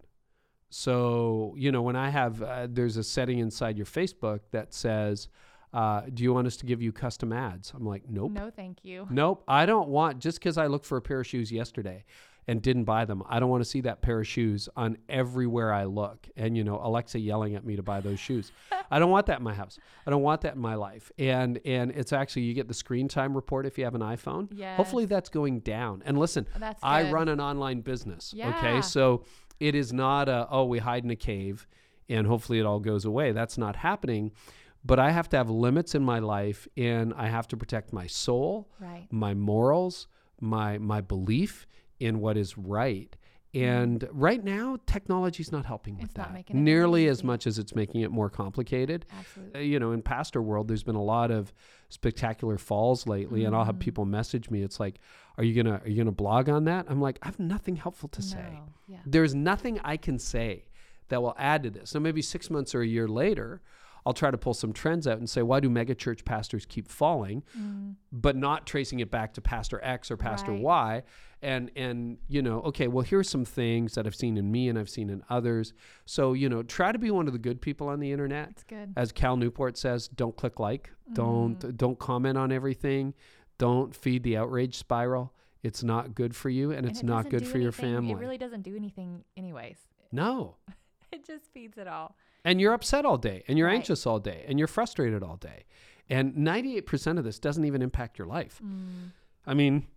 So, 0.69 1.53
you 1.57 1.71
know, 1.71 1.81
when 1.81 1.95
I 1.95 2.09
have, 2.09 2.41
uh, 2.41 2.67
there's 2.69 2.97
a 2.97 3.03
setting 3.03 3.39
inside 3.39 3.77
your 3.77 3.85
Facebook 3.85 4.41
that 4.51 4.73
says, 4.73 5.29
uh, 5.73 6.01
do 6.13 6.23
you 6.23 6.33
want 6.33 6.47
us 6.47 6.57
to 6.57 6.65
give 6.65 6.81
you 6.81 6.91
custom 6.91 7.33
ads? 7.33 7.73
I'm 7.75 7.85
like, 7.85 8.03
nope. 8.09 8.31
No, 8.31 8.49
thank 8.49 8.83
you. 8.83 9.07
Nope. 9.09 9.43
I 9.47 9.65
don't 9.65 9.89
want, 9.89 10.19
just 10.19 10.39
because 10.39 10.57
I 10.57 10.67
looked 10.67 10.85
for 10.85 10.97
a 10.97 11.01
pair 11.01 11.19
of 11.19 11.27
shoes 11.27 11.51
yesterday 11.51 12.05
and 12.47 12.61
didn't 12.61 12.85
buy 12.85 13.05
them, 13.05 13.23
I 13.27 13.39
don't 13.39 13.49
want 13.49 13.63
to 13.63 13.69
see 13.69 13.81
that 13.81 14.01
pair 14.01 14.19
of 14.19 14.27
shoes 14.27 14.69
on 14.77 14.97
everywhere 15.09 15.73
I 15.73 15.85
look. 15.85 16.29
And, 16.37 16.55
you 16.55 16.63
know, 16.63 16.79
Alexa 16.81 17.19
yelling 17.19 17.55
at 17.55 17.65
me 17.65 17.75
to 17.75 17.83
buy 17.83 18.01
those 18.01 18.19
shoes. 18.19 18.51
I 18.91 18.99
don't 18.99 19.09
want 19.09 19.25
that 19.25 19.39
in 19.39 19.43
my 19.43 19.53
house. 19.53 19.77
I 20.05 20.11
don't 20.11 20.21
want 20.21 20.41
that 20.41 20.55
in 20.55 20.61
my 20.61 20.75
life. 20.75 21.11
And, 21.17 21.59
and 21.65 21.91
it's 21.91 22.13
actually, 22.13 22.43
you 22.43 22.53
get 22.53 22.67
the 22.67 22.73
screen 22.73 23.07
time 23.07 23.35
report 23.35 23.65
if 23.65 23.77
you 23.77 23.83
have 23.83 23.95
an 23.95 24.01
iPhone. 24.01 24.47
Yeah. 24.51 24.75
Hopefully 24.77 25.05
that's 25.05 25.29
going 25.29 25.59
down. 25.61 26.03
And 26.05 26.17
listen, 26.17 26.45
I 26.83 27.11
run 27.11 27.27
an 27.29 27.41
online 27.41 27.81
business. 27.81 28.33
Yeah. 28.33 28.57
Okay. 28.57 28.81
So 28.81 29.23
it 29.59 29.75
is 29.75 29.93
not 29.93 30.27
a, 30.29 30.47
oh, 30.49 30.65
we 30.65 30.79
hide 30.79 31.03
in 31.03 31.09
a 31.11 31.15
cave 31.15 31.67
and 32.09 32.27
hopefully 32.27 32.59
it 32.59 32.65
all 32.65 32.79
goes 32.79 33.05
away. 33.05 33.31
That's 33.31 33.57
not 33.57 33.75
happening. 33.77 34.31
But 34.83 34.99
I 34.99 35.09
have 35.11 35.27
to 35.29 35.37
have 35.37 35.49
limits 35.49 35.95
in 35.95 36.03
my 36.03 36.19
life 36.19 36.67
and 36.77 37.13
I 37.15 37.27
have 37.27 37.47
to 37.49 37.57
protect 37.57 37.91
my 37.93 38.05
soul, 38.07 38.69
Right. 38.79 39.07
my 39.09 39.33
morals, 39.33 40.07
my 40.39 40.77
my 40.77 41.01
belief 41.01 41.65
in 41.99 42.19
what 42.19 42.37
is 42.37 42.57
right. 42.57 43.15
And 43.53 44.05
right 44.11 44.43
now, 44.43 44.77
technology 44.85 45.41
is 45.41 45.51
not 45.51 45.65
helping 45.65 45.97
with 45.97 46.13
Mm-hmm. 46.13 46.35
It's 46.35 46.47
that 46.49 46.53
nearly 46.53 47.07
as 47.07 47.23
much 47.23 47.47
as 47.47 47.57
it's 47.57 47.73
making 47.73 48.01
it 48.01 48.11
more 48.11 48.29
complicated 48.29 49.05
uh, 49.09 49.15
Absolutely. 49.19 49.65
you 49.67 49.79
know, 49.79 49.91
in 49.93 50.01
pastor 50.01 50.41
world, 50.41 50.67
there's 50.67 50.83
been 50.83 50.95
a 50.97 51.03
lot 51.03 51.31
of 51.31 51.53
spectacular 51.89 52.57
falls 52.57 53.07
lately, 53.07 53.45
and 53.45 53.55
I'll 53.55 53.65
have 53.65 53.75
Mhm. 53.75 53.79
people 53.79 54.05
message 54.05 54.49
me. 54.49 54.61
It's 54.63 54.79
like, 54.79 54.99
"Are 55.37 55.43
you 55.43 55.53
gonna 55.61 55.81
are 55.83 55.87
you 55.89 55.97
gonna 55.97 56.11
blog 56.11 56.49
on 56.49 56.65
that?" 56.65 56.85
I'm 56.89 57.01
like, 57.01 57.19
I 57.21 57.27
have 57.27 57.39
nothing 57.39 57.75
helpful 57.77 58.09
to 58.09 58.21
say. 58.21 58.59
Yeah. 58.87 58.99
There's 59.05 59.33
nothing 59.35 59.79
I 59.83 59.97
can 59.97 60.17
say 60.19 60.65
that 61.09 61.21
will 61.21 61.35
add 61.37 61.63
to 61.63 61.69
this. 61.69 61.93
Now, 61.93 61.99
maybe 62.01 62.21
six 62.21 62.49
months 62.49 62.73
or 62.73 62.81
a 62.81 62.87
year 62.87 63.07
later, 63.07 63.61
I'll 64.05 64.13
try 64.13 64.29
to 64.31 64.37
pull 64.37 64.53
some 64.53 64.71
trends 64.71 65.07
out 65.07 65.17
and 65.17 65.27
say, 65.29 65.41
why 65.41 65.59
do 65.59 65.69
megachurch 65.69 66.25
pastors 66.25 66.65
keep 66.65 66.87
falling? 66.87 67.43
Mm. 67.57 67.95
but 68.11 68.35
not 68.35 68.65
tracing 68.67 68.99
it 68.99 69.09
back 69.11 69.33
to 69.33 69.41
pastor 69.41 69.79
X 69.83 70.11
or 70.11 70.17
pastor 70.17 70.51
Right. 70.51 70.61
Y 70.61 71.03
and 71.41 71.69
and 71.75 72.17
you 72.29 72.41
know 72.41 72.61
okay 72.61 72.87
well 72.87 73.03
here's 73.03 73.29
some 73.29 73.43
things 73.43 73.93
that 73.95 74.05
I've 74.07 74.15
seen 74.15 74.37
in 74.37 74.49
me 74.51 74.69
and 74.69 74.79
I've 74.79 74.89
seen 74.89 75.09
in 75.09 75.21
others 75.29 75.73
so 76.05 76.31
you 76.33 76.47
know 76.47 76.63
try 76.63 76.91
to 76.93 76.97
be 76.99 77.11
one 77.11 77.27
of 77.27 77.33
the 77.33 77.39
good 77.39 77.59
people 77.61 77.89
on 77.89 77.99
the 77.99 78.11
internet 78.11 78.49
It's 78.51 78.63
good. 78.63 78.93
as 78.95 79.11
Cal 79.11 79.35
Newport 79.35 79.77
says 79.77 80.07
don't 80.07 80.35
click 80.37 80.59
like 80.59 80.91
don't 81.13 81.59
Mm. 81.59 81.75
don't 81.77 81.99
comment 81.99 82.37
on 82.37 82.51
everything 82.53 83.13
don't 83.57 83.93
feed 83.95 84.23
the 84.23 84.37
outrage 84.37 84.75
spiral 84.75 85.33
it's 85.61 85.83
not 85.83 86.15
good 86.15 86.33
for 86.35 86.49
you 86.49 86.69
and 86.71 86.79
And 86.79 86.89
it's 86.89 87.01
it 87.01 87.05
not 87.05 87.29
good 87.29 87.45
for 87.45 87.57
your 87.57 87.71
family 87.73 88.11
It 88.11 88.17
really 88.17 88.37
doesn't 88.37 88.61
do 88.61 88.75
anything, 88.75 89.23
anyways. 89.35 89.77
no 90.11 90.55
It 91.11 91.25
just 91.25 91.45
feeds 91.53 91.77
it 91.77 91.87
all. 91.87 92.15
And 92.45 92.61
you're 92.61 92.71
upset 92.73 93.03
all 93.05 93.17
day 93.17 93.43
and 93.49 93.57
you're 93.57 93.67
Right. 93.67 93.75
anxious 93.75 94.05
all 94.07 94.19
day 94.19 94.45
and 94.47 94.57
you're 94.57 94.67
frustrated 94.69 95.21
all 95.23 95.35
day 95.35 95.65
and 96.09 96.33
98% 96.35 97.17
of 97.17 97.25
this 97.25 97.39
doesn't 97.39 97.65
even 97.65 97.81
impact 97.81 98.17
your 98.17 98.27
life 98.27 98.61
Mm. 98.63 99.11
I 99.45 99.53
mean, 99.53 99.87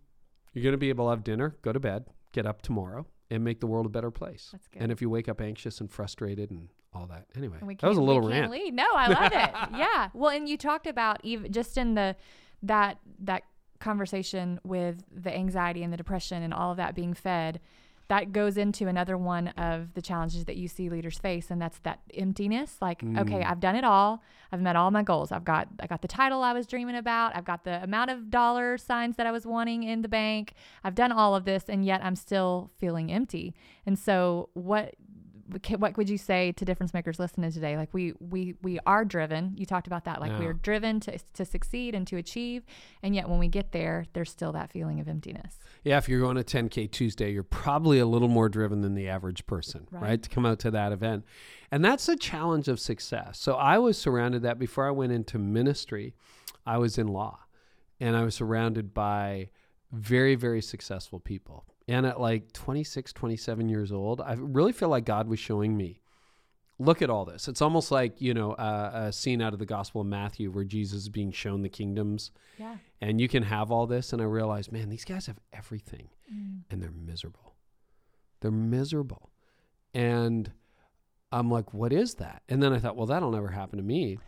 you're 0.53 0.63
going 0.63 0.73
to 0.73 0.77
be 0.77 0.89
able 0.89 1.05
to 1.05 1.11
have 1.11 1.23
dinner, 1.23 1.55
go 1.61 1.71
to 1.71 1.79
bed, 1.79 2.05
get 2.33 2.45
up 2.45 2.61
tomorrow, 2.61 3.05
and 3.31 3.43
make 3.43 3.59
the 3.59 3.67
world 3.67 3.85
a 3.85 3.89
better 3.89 4.11
place. 4.11 4.49
That's 4.51 4.67
good. 4.67 4.81
And 4.81 4.91
if 4.91 5.01
you 5.01 5.09
wake 5.09 5.29
up 5.29 5.39
anxious 5.41 5.79
and 5.81 5.89
frustrated 5.91 6.49
and 6.51 6.69
all 6.93 7.05
that, 7.07 7.25
anyway, 7.35 7.57
that 7.61 7.87
was 7.87 7.97
a 7.97 8.01
little 8.01 8.27
rant. 8.27 8.51
lead. 8.51 8.73
No, 8.73 8.87
I 8.95 9.07
love 9.07 9.31
it. 9.31 9.77
yeah. 9.77 10.09
Well, 10.15 10.31
and 10.31 10.49
you 10.49 10.57
talked 10.57 10.87
about 10.87 11.19
even 11.23 11.51
just 11.51 11.77
in 11.77 11.93
the 11.95 12.15
that 12.63 12.97
that 13.19 13.43
conversation 13.79 14.59
with 14.63 15.03
the 15.11 15.33
anxiety 15.35 15.83
and 15.83 15.91
the 15.93 15.97
depression 15.97 16.43
and 16.43 16.53
all 16.53 16.71
of 16.71 16.77
that 16.77 16.95
being 16.95 17.13
fed. 17.13 17.59
That 18.09 18.31
goes 18.33 18.57
into 18.57 18.87
another 18.87 19.17
one 19.17 19.49
of 19.49 19.93
the 19.93 20.01
challenges 20.01 20.45
that 20.45 20.57
you 20.57 20.67
see 20.67 20.89
leaders 20.89 21.17
face, 21.19 21.49
and 21.51 21.61
that's 21.61 21.79
that 21.79 21.99
emptiness. 22.13 22.77
Like, 22.81 23.03
okay, 23.03 23.39
Mm. 23.41 23.49
I've 23.49 23.59
done 23.59 23.75
it 23.75 23.83
all. 23.83 24.21
I've 24.51 24.61
met 24.61 24.75
all 24.75 24.89
my 24.89 25.03
goals. 25.03 25.31
I've 25.31 25.45
got 25.45 25.67
I 25.79 25.85
got 25.85 26.01
the 26.01 26.07
title 26.07 26.41
I 26.41 26.53
was 26.53 26.65
dreaming 26.65 26.95
about. 26.95 27.35
I've 27.35 27.45
got 27.45 27.63
the 27.65 27.81
amount 27.83 28.09
of 28.09 28.31
dollar 28.31 28.77
signs 28.79 29.15
that 29.17 29.27
I 29.27 29.31
was 29.31 29.45
wanting 29.45 29.83
in 29.83 30.01
the 30.01 30.07
bank. 30.09 30.53
I've 30.83 30.95
done 30.95 31.11
all 31.11 31.35
of 31.35 31.45
this, 31.45 31.65
and 31.69 31.85
yet 31.85 32.03
I'm 32.03 32.15
still 32.15 32.71
feeling 32.79 33.11
empty. 33.11 33.53
And 33.85 33.97
so, 33.97 34.49
what 34.53 34.95
what 35.77 35.97
would 35.97 36.09
you 36.09 36.17
say 36.17 36.51
to 36.53 36.65
difference 36.65 36.93
makers 36.93 37.19
listening 37.19 37.51
today 37.51 37.75
like 37.77 37.93
we 37.93 38.13
we 38.19 38.55
we 38.61 38.79
are 38.85 39.03
driven 39.03 39.53
you 39.57 39.65
talked 39.65 39.87
about 39.87 40.05
that 40.05 40.21
like 40.21 40.31
Yeah. 40.31 40.39
we're 40.39 40.53
driven 40.53 40.99
to 41.01 41.17
to 41.33 41.45
succeed 41.45 41.95
and 41.95 42.05
to 42.07 42.17
achieve 42.17 42.63
and 43.03 43.15
yet 43.15 43.27
when 43.29 43.39
we 43.39 43.47
get 43.47 43.71
there 43.71 44.05
there's 44.13 44.29
still 44.29 44.51
that 44.53 44.71
feeling 44.71 44.99
of 44.99 45.07
emptiness 45.07 45.59
Yeah, 45.83 45.97
if 45.97 46.09
you're 46.09 46.19
going 46.19 46.35
to 46.35 46.43
10K 46.43 46.91
Tuesday, 46.91 47.31
you're 47.31 47.43
probably 47.43 47.99
a 47.99 48.05
little 48.05 48.27
more 48.27 48.49
driven 48.49 48.81
than 48.81 48.95
the 48.95 49.07
average 49.07 49.45
person, 49.47 49.87
right. 49.91 50.01
Right. 50.01 50.23
To 50.23 50.29
come 50.29 50.45
out 50.45 50.59
to 50.59 50.71
that 50.71 50.91
event. 50.91 51.23
And 51.71 51.83
that's 51.85 52.05
the 52.05 52.17
challenge 52.17 52.67
of 52.67 52.79
success. 52.79 53.39
So 53.39 53.53
I 53.55 53.77
was 53.77 53.97
surrounded 53.97 54.41
that 54.43 54.59
before 54.59 54.85
I 54.87 54.91
went 54.91 55.13
into 55.13 55.39
ministry, 55.39 56.15
I 56.65 56.77
was 56.77 56.97
in 56.97 57.07
law 57.07 57.39
and 57.99 58.15
I 58.17 58.23
was 58.23 58.35
surrounded 58.35 58.93
by 58.93 59.49
very, 59.91 60.35
very 60.35 60.61
successful 60.61 61.19
people. 61.19 61.65
And 61.89 62.05
at 62.05 62.19
like 62.21 62.53
26, 62.53 63.11
27 63.13 63.67
years 63.67 63.91
old, 63.91 64.21
I 64.21 64.33
really 64.33 64.71
feel 64.73 64.89
like 64.89 65.05
God 65.05 65.27
was 65.27 65.39
showing 65.39 65.75
me 65.75 66.01
look 66.81 67.01
at 67.01 67.09
all 67.09 67.25
this. 67.25 67.49
It's 67.49 67.61
almost 67.61 67.91
like, 67.91 68.21
you 68.21 68.33
know, 68.33 68.53
uh, 68.53 68.91
a 69.07 69.11
scene 69.11 69.41
out 69.41 69.51
of 69.51 69.59
the 69.59 69.65
Gospel 69.65 69.99
of 69.99 70.07
Matthew 70.07 70.49
where 70.49 70.63
Jesus 70.63 71.01
is 71.01 71.09
being 71.09 71.29
shown 71.31 71.61
the 71.61 71.67
kingdoms 71.67 72.31
yeah 72.57 72.77
and 73.01 73.19
you 73.19 73.27
can 73.27 73.43
have 73.43 73.69
all 73.69 73.85
this. 73.85 74.13
And 74.13 74.21
I 74.21 74.25
realized, 74.25 74.71
man, 74.71 74.87
these 74.89 75.03
guys 75.05 75.25
have 75.25 75.39
everything 75.51 76.07
Mm. 76.33 76.61
and 76.69 76.81
they're 76.81 76.91
miserable. 76.91 77.55
They're 78.39 78.51
miserable. 78.51 79.29
And 79.93 80.51
I'm 81.31 81.49
like, 81.51 81.73
what 81.73 81.91
is 81.91 82.13
that? 82.15 82.43
And 82.47 82.61
then 82.63 82.71
I 82.71 82.79
thought, 82.79 82.95
well, 82.95 83.07
that'll 83.07 83.31
never 83.31 83.49
happen 83.49 83.77
to 83.77 83.83
me. 83.83 84.19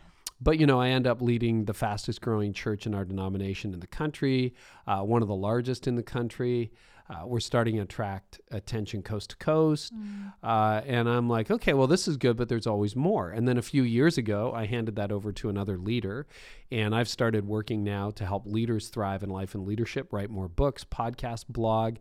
but 0.42 0.60
you 0.60 0.66
know, 0.66 0.82
I 0.82 0.90
end 0.90 1.06
up 1.06 1.22
leading 1.22 1.66
the 1.66 1.74
fastest 1.76 2.20
growing 2.22 2.52
church 2.54 2.86
in 2.88 2.96
our 2.96 3.06
denomination 3.06 3.74
in 3.76 3.80
the 3.80 3.88
country, 3.88 4.56
uh, 4.88 5.02
one 5.04 5.22
of 5.22 5.28
the 5.28 5.36
largest 5.36 5.88
in 5.88 5.96
the 5.96 6.04
country. 6.04 6.72
Uh, 7.12 7.26
we're 7.26 7.42
starting 7.42 7.76
to 7.76 7.82
attract 7.82 8.40
attention 8.52 9.02
coast 9.02 9.32
to 9.32 9.36
coast. 9.36 9.94
Mm. 9.94 10.32
Uh, 10.42 10.82
and 10.86 11.10
I'm 11.10 11.28
like, 11.28 11.52
okay, 11.52 11.74
well, 11.74 11.88
this 11.88 12.08
is 12.08 12.16
good, 12.16 12.38
but 12.38 12.48
there's 12.48 12.68
always 12.68 12.96
more. 12.96 13.32
And 13.32 13.46
then 13.46 13.58
a 13.58 13.62
few 13.62 13.84
years 13.84 14.18
ago, 14.18 14.54
I 14.56 14.66
handed 14.66 14.96
that 14.96 15.12
over 15.12 15.34
to 15.34 15.50
another 15.50 15.78
leader. 15.78 16.26
And 16.72 16.96
I've 16.96 17.10
started 17.10 17.46
working 17.46 17.84
now 17.84 18.12
to 18.12 18.26
help 18.26 18.46
leaders 18.46 18.88
thrive 18.88 19.24
in 19.24 19.30
life 19.30 19.56
and 19.56 19.66
leadership, 19.66 20.14
write 20.14 20.30
more 20.30 20.48
books, 20.48 20.86
podcast, 20.86 21.48
blog. 21.50 21.98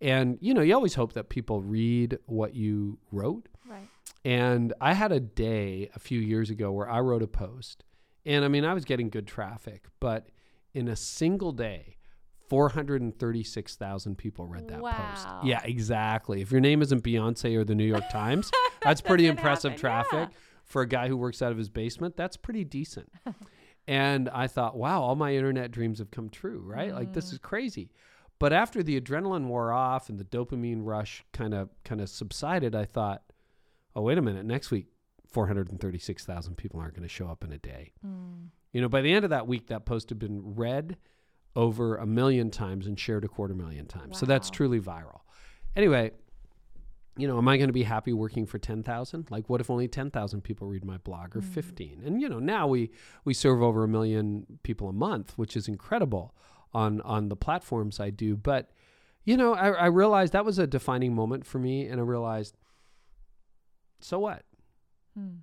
And, 0.00 0.38
you 0.40 0.54
know, 0.54 0.60
you 0.60 0.74
always 0.74 0.94
hope 0.94 1.14
that 1.14 1.30
people 1.30 1.60
read 1.60 2.18
what 2.26 2.54
you 2.54 2.98
wrote. 3.10 3.48
Right. 3.68 3.88
And 4.24 4.72
I 4.80 4.92
had 4.92 5.10
a 5.10 5.20
day 5.20 5.90
a 5.96 5.98
few 5.98 6.20
years 6.20 6.48
ago 6.48 6.70
where 6.70 6.88
I 6.88 7.00
wrote 7.00 7.22
a 7.22 7.26
post. 7.26 7.82
And 8.24 8.44
I 8.44 8.48
mean, 8.48 8.64
I 8.64 8.72
was 8.72 8.84
getting 8.84 9.10
good 9.10 9.26
traffic, 9.26 9.86
but 9.98 10.28
in 10.72 10.86
a 10.86 10.96
single 10.96 11.52
day, 11.52 11.96
436,000 12.48 14.16
people 14.16 14.46
read 14.46 14.68
that 14.68 14.80
post. 14.80 15.26
Yeah, 15.44 15.60
exactly. 15.64 16.40
If 16.42 16.50
your 16.52 16.60
name 16.60 16.82
isn't 16.82 17.02
Beyonce 17.02 17.56
or 17.56 17.64
the 17.64 17.74
New 17.74 17.84
York 17.84 18.08
Times, 18.10 18.50
that's 18.82 19.00
pretty 19.00 19.26
impressive 19.26 19.72
happen, 19.72 19.80
traffic 19.80 20.28
for 20.64 20.82
a 20.82 20.86
guy 20.88 21.08
who 21.08 21.16
works 21.16 21.42
out 21.42 21.52
of 21.52 21.58
his 21.58 21.68
basement. 21.68 22.16
That's 22.16 22.36
pretty 22.36 22.64
decent. 22.64 23.10
and 23.86 24.28
I 24.28 24.46
thought, 24.46 24.76
wow, 24.76 25.02
all 25.02 25.14
my 25.16 25.34
internet 25.34 25.70
dreams 25.70 25.98
have 25.98 26.10
come 26.10 26.28
true, 26.30 26.62
right? 26.64 26.92
Like 26.94 27.12
this 27.12 27.30
Mm. 27.30 27.32
is 27.34 27.38
crazy. 27.38 27.90
But 28.38 28.52
after 28.52 28.82
the 28.82 29.00
adrenaline 29.00 29.46
wore 29.46 29.72
off 29.72 30.08
and 30.08 30.18
the 30.18 30.24
dopamine 30.24 30.80
rush 30.82 31.24
kind 31.32 31.54
of 31.54 31.68
kind 31.84 32.00
of 32.00 32.08
subsided, 32.08 32.74
I 32.74 32.84
thought, 32.84 33.22
oh 33.94 34.02
wait 34.02 34.18
a 34.18 34.22
minute, 34.22 34.44
next 34.44 34.70
week 34.70 34.86
436,000 35.28 36.56
people 36.56 36.80
aren't 36.80 36.94
going 36.94 37.02
to 37.06 37.08
show 37.08 37.28
up 37.28 37.44
in 37.44 37.52
a 37.52 37.58
day. 37.58 37.92
Mm. 38.04 38.48
You 38.72 38.80
know, 38.80 38.88
by 38.88 39.02
the 39.02 39.12
end 39.12 39.24
of 39.24 39.30
that 39.30 39.46
week 39.46 39.68
that 39.68 39.84
post 39.84 40.08
had 40.08 40.18
been 40.18 40.40
read 40.56 40.96
over 41.56 41.96
a 41.96 42.06
million 42.06 42.50
times 42.50 42.86
and 42.86 42.98
shared 42.98 43.24
a 43.24 43.28
quarter 43.28 43.54
million 43.54 43.86
times. 43.86 44.18
So 44.18 44.26
that's 44.26 44.50
truly 44.50 44.80
viral. 44.80 45.20
Anyway, 45.76 46.12
you 47.16 47.28
know, 47.28 47.38
am 47.38 47.46
I 47.46 47.56
going 47.56 47.68
to 47.68 47.72
be 47.72 47.84
happy 47.84 48.12
working 48.12 48.44
for 48.44 48.58
10,000? 48.58 49.30
Like 49.30 49.48
what 49.48 49.60
if 49.60 49.70
only 49.70 49.86
10,000 49.86 50.40
people 50.42 50.66
read 50.66 50.84
my 50.84 50.96
blog 50.98 51.36
or 51.36 51.40
Mm. 51.40 51.44
15? 51.44 52.02
And 52.04 52.20
you 52.20 52.28
know, 52.28 52.40
now 52.40 52.66
we 52.66 52.90
we 53.24 53.34
serve 53.34 53.62
over 53.62 53.84
a 53.84 53.88
million 53.88 54.58
people 54.64 54.88
a 54.88 54.92
month, 54.92 55.34
which 55.36 55.56
is 55.56 55.68
incredible 55.68 56.34
on 56.72 57.00
on 57.02 57.28
the 57.28 57.36
platforms 57.36 58.00
I 58.00 58.10
do, 58.10 58.36
but 58.36 58.70
you 59.24 59.36
know, 59.36 59.54
I, 59.54 59.68
I 59.70 59.86
realized 59.86 60.32
that 60.32 60.44
was 60.44 60.58
a 60.58 60.66
defining 60.66 61.14
moment 61.14 61.46
for 61.46 61.58
me 61.58 61.86
and 61.86 62.00
I 62.00 62.04
realized 62.04 62.56
so 64.00 64.18
what? 64.18 64.44
Mm. 65.18 65.38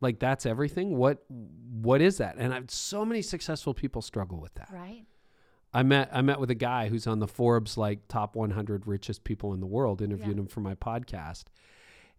Like 0.00 0.18
that's 0.20 0.46
everything? 0.46 0.96
What 0.96 1.22
what 1.28 2.00
is 2.00 2.16
that? 2.18 2.36
And 2.38 2.54
I've 2.54 2.70
so 2.70 3.04
many 3.04 3.20
successful 3.20 3.74
people 3.74 4.00
struggle 4.00 4.40
with 4.40 4.54
that. 4.54 4.70
Right. 4.72 5.04
I 5.74 5.82
met 5.82 6.08
I 6.12 6.22
met 6.22 6.40
with 6.40 6.50
a 6.50 6.54
guy 6.54 6.88
who's 6.88 7.06
on 7.06 7.18
the 7.18 7.28
Forbes 7.28 7.76
like 7.76 8.08
top 8.08 8.34
100 8.36 8.86
richest 8.86 9.24
people 9.24 9.52
in 9.52 9.60
the 9.60 9.66
world. 9.66 10.00
Interviewed 10.02 10.36
Yeah. 10.36 10.42
him 10.42 10.46
for 10.46 10.60
my 10.60 10.74
podcast, 10.74 11.44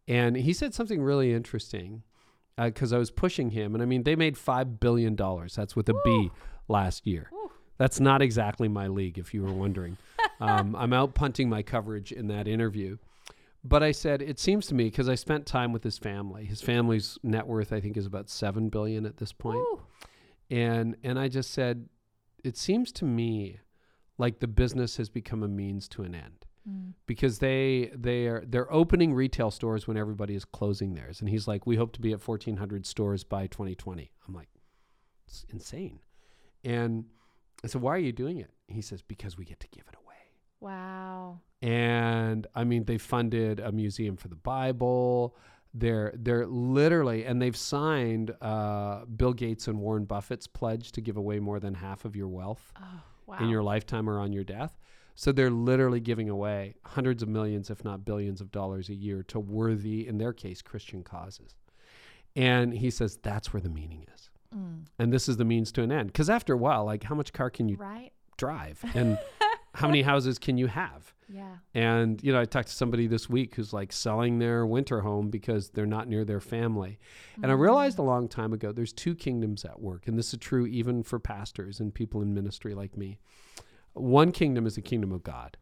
and 0.07 0.35
he 0.35 0.53
said 0.53 0.73
something 0.73 1.01
really 1.01 1.33
interesting 1.33 2.03
because 2.57 2.91
I 2.93 2.97
was 2.97 3.09
pushing 3.11 3.51
him, 3.51 3.73
and 3.73 3.81
I 3.81 3.85
mean 3.85 4.03
they 4.03 4.15
made 4.15 4.37
five 4.37 4.79
billion 4.79 5.15
dollars. 5.15 5.55
That's 5.55 5.75
with 5.75 5.89
a 5.89 5.93
B 5.93 5.99
Woo. 6.05 6.31
last 6.67 7.07
year. 7.07 7.29
Woo. 7.31 7.51
That's 7.77 7.99
not 7.99 8.21
exactly 8.21 8.67
my 8.67 8.87
league, 8.87 9.17
if 9.17 9.33
you 9.33 9.41
were 9.43 9.53
wondering. 9.53 9.97
um, 10.41 10.75
I'm 10.75 10.91
out 10.91 11.15
punting 11.15 11.49
my 11.49 11.63
coverage 11.63 12.11
in 12.11 12.27
that 12.27 12.45
interview. 12.47 12.97
But 13.63 13.83
I 13.83 13.91
said, 13.93 14.21
it 14.21 14.37
seems 14.39 14.67
to 14.67 14.75
me 14.75 14.85
because 14.85 15.07
I 15.09 15.15
spent 15.15 15.45
time 15.45 15.71
with 15.73 15.83
his 15.83 15.97
family. 15.97 16.45
His 16.45 16.61
family's 16.61 17.17
net 17.23 17.47
worth, 17.47 17.71
I 17.73 17.79
think, 17.79 17.95
is 17.97 18.05
about 18.05 18.29
seven 18.29 18.67
billion 18.69 19.05
at 19.05 19.17
this 19.17 19.31
point 19.33 19.57
Woo. 19.59 19.81
and 20.49 20.95
and 21.03 21.17
I 21.17 21.27
just 21.29 21.51
said, 21.51 21.87
it 22.43 22.57
seems 22.57 22.91
to 22.93 23.05
me 23.05 23.59
like 24.17 24.39
the 24.39 24.47
business 24.47 24.97
has 24.97 25.09
become 25.09 25.43
a 25.43 25.47
means 25.47 25.87
to 25.89 26.03
an 26.03 26.15
end 26.15 26.45
Mm. 26.69 26.93
because 27.07 27.39
they 27.39 27.89
they 27.95 28.27
are 28.27 28.43
they're 28.45 28.71
opening 28.71 29.13
retail 29.13 29.49
stores 29.49 29.87
when 29.87 29.95
everybody 29.95 30.35
is 30.35 30.43
closing 30.43 30.93
theirs, 30.93 31.21
and 31.21 31.29
he's 31.29 31.47
like, 31.47 31.65
we 31.65 31.77
hope 31.77 31.93
to 31.93 32.01
be 32.01 32.11
at 32.11 32.19
fourteen 32.19 32.57
hundred 32.57 32.85
stores 32.85 33.23
by 33.23 33.47
twenty 33.47 33.75
twenty. 33.75 34.11
I'm 34.27 34.33
like, 34.33 34.49
it's 35.25 35.45
insane, 35.53 35.99
and 36.65 37.05
I 37.63 37.67
said, 37.67 37.81
why 37.81 37.95
are 37.95 37.99
you 37.99 38.11
doing 38.11 38.39
it? 38.39 38.51
He 38.67 38.81
says, 38.81 39.01
because 39.01 39.37
we 39.37 39.45
get 39.45 39.61
to 39.61 39.67
give 39.69 39.85
it 39.87 39.95
away. 40.03 40.15
Wow. 40.59 41.39
And 41.61 42.45
I 42.53 42.65
mean, 42.65 42.83
they 42.83 42.97
funded 42.97 43.61
a 43.61 43.71
museum 43.71 44.17
for 44.17 44.27
the 44.27 44.35
Bible. 44.35 45.37
They're 45.73 46.13
they're 46.15 46.47
literally, 46.47 47.25
and 47.25 47.41
they've 47.41 47.55
signed 47.55 48.31
uh, 48.41 49.05
Bill 49.05 49.33
Gates 49.33 49.67
and 49.67 49.79
Warren 49.79 50.05
Buffett's 50.05 50.47
pledge 50.47 50.91
to 50.93 51.01
give 51.01 51.15
away 51.17 51.39
more 51.39 51.59
than 51.59 51.75
half 51.75 52.05
of 52.05 52.15
your 52.15 52.27
wealth 52.27 52.71
Oh, 52.81 53.01
wow. 53.27 53.37
in 53.39 53.49
your 53.49 53.61
lifetime 53.61 54.09
or 54.09 54.19
on 54.19 54.33
your 54.33 54.43
death. 54.43 54.77
So 55.15 55.31
they're 55.31 55.51
literally 55.51 55.99
giving 55.99 56.29
away 56.29 56.75
hundreds 56.85 57.21
of 57.21 57.29
millions, 57.29 57.69
if 57.69 57.83
not 57.83 58.05
billions, 58.05 58.41
of 58.41 58.51
dollars 58.51 58.89
a 58.89 58.95
year 58.95 59.21
to 59.23 59.39
worthy, 59.39 60.07
in 60.07 60.17
their 60.17 60.33
case, 60.33 60.61
Christian 60.61 61.03
causes. 61.03 61.53
And 62.35 62.73
he 62.73 62.89
says 62.89 63.17
that's 63.21 63.53
where 63.53 63.61
the 63.61 63.69
meaning 63.69 64.05
is, 64.15 64.29
Mm. 64.55 64.85
and 64.97 65.13
this 65.13 65.29
is 65.29 65.37
the 65.37 65.45
means 65.45 65.71
to 65.73 65.83
an 65.83 65.91
end. 65.91 66.07
Because 66.07 66.29
after 66.29 66.53
a 66.53 66.57
while, 66.57 66.83
like, 66.85 67.03
how 67.03 67.13
much 67.13 67.31
car 67.33 67.49
can 67.51 67.69
you 67.69 67.75
Right. 67.75 68.11
drive, 68.37 68.83
and 68.95 69.19
how 69.75 69.85
many 69.87 70.01
houses 70.11 70.39
can 70.39 70.57
you 70.57 70.65
have? 70.67 71.13
Yeah. 71.31 71.57
And, 71.73 72.21
you 72.23 72.31
know, 72.33 72.41
I 72.41 72.45
talked 72.45 72.69
to 72.69 72.73
somebody 72.73 73.05
this 73.07 73.29
week 73.29 73.55
who's 73.55 73.71
like 73.71 73.91
selling 73.93 74.39
their 74.39 74.65
winter 74.65 75.01
home 75.01 75.29
because 75.29 75.69
they're 75.69 75.85
not 75.85 76.07
near 76.07 76.25
their 76.25 76.39
family. 76.39 76.99
And 77.41 77.51
I 77.51 77.55
Mm. 77.55 77.59
realized 77.59 77.99
a 77.99 78.03
long 78.03 78.27
time 78.27 78.51
ago 78.51 78.71
there's 78.71 78.93
two 78.93 79.13
kingdoms 79.15 79.63
at 79.63 79.79
work. 79.81 80.07
And 80.07 80.17
this 80.17 80.33
is 80.33 80.39
true 80.39 80.65
even 80.65 81.03
for 81.03 81.19
pastors 81.19 81.79
and 81.79 81.93
people 81.93 82.21
in 82.21 82.33
ministry 82.33 82.73
like 82.73 82.97
me. 82.97 83.19
One 83.93 84.31
kingdom 84.31 84.65
is 84.65 84.75
the 84.75 84.81
kingdom 84.81 85.11
of 85.11 85.23
God. 85.23 85.57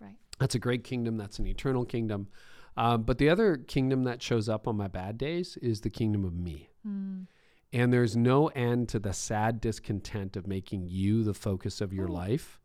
Right. 0.00 0.16
That's 0.38 0.54
a 0.54 0.58
great 0.58 0.84
kingdom, 0.84 1.16
that's 1.16 1.38
an 1.38 1.46
eternal 1.46 1.84
kingdom. 1.84 2.28
Um, 2.76 3.04
but 3.04 3.18
the 3.18 3.28
other 3.28 3.56
kingdom 3.56 4.02
that 4.04 4.20
shows 4.20 4.48
up 4.48 4.66
on 4.66 4.76
my 4.76 4.88
bad 4.88 5.16
days 5.16 5.56
is 5.58 5.82
the 5.82 5.90
kingdom 5.90 6.24
of 6.24 6.34
me. 6.34 6.70
Mm. 6.86 7.26
And 7.72 7.92
there's 7.92 8.16
no 8.16 8.48
end 8.48 8.88
to 8.90 8.98
the 8.98 9.12
sad 9.12 9.60
discontent 9.60 10.36
of 10.36 10.46
making 10.46 10.88
you 10.88 11.22
the 11.24 11.34
focus 11.34 11.80
of 11.80 11.92
your 11.92 12.06
Ooh. 12.08 12.12
life. 12.12 12.60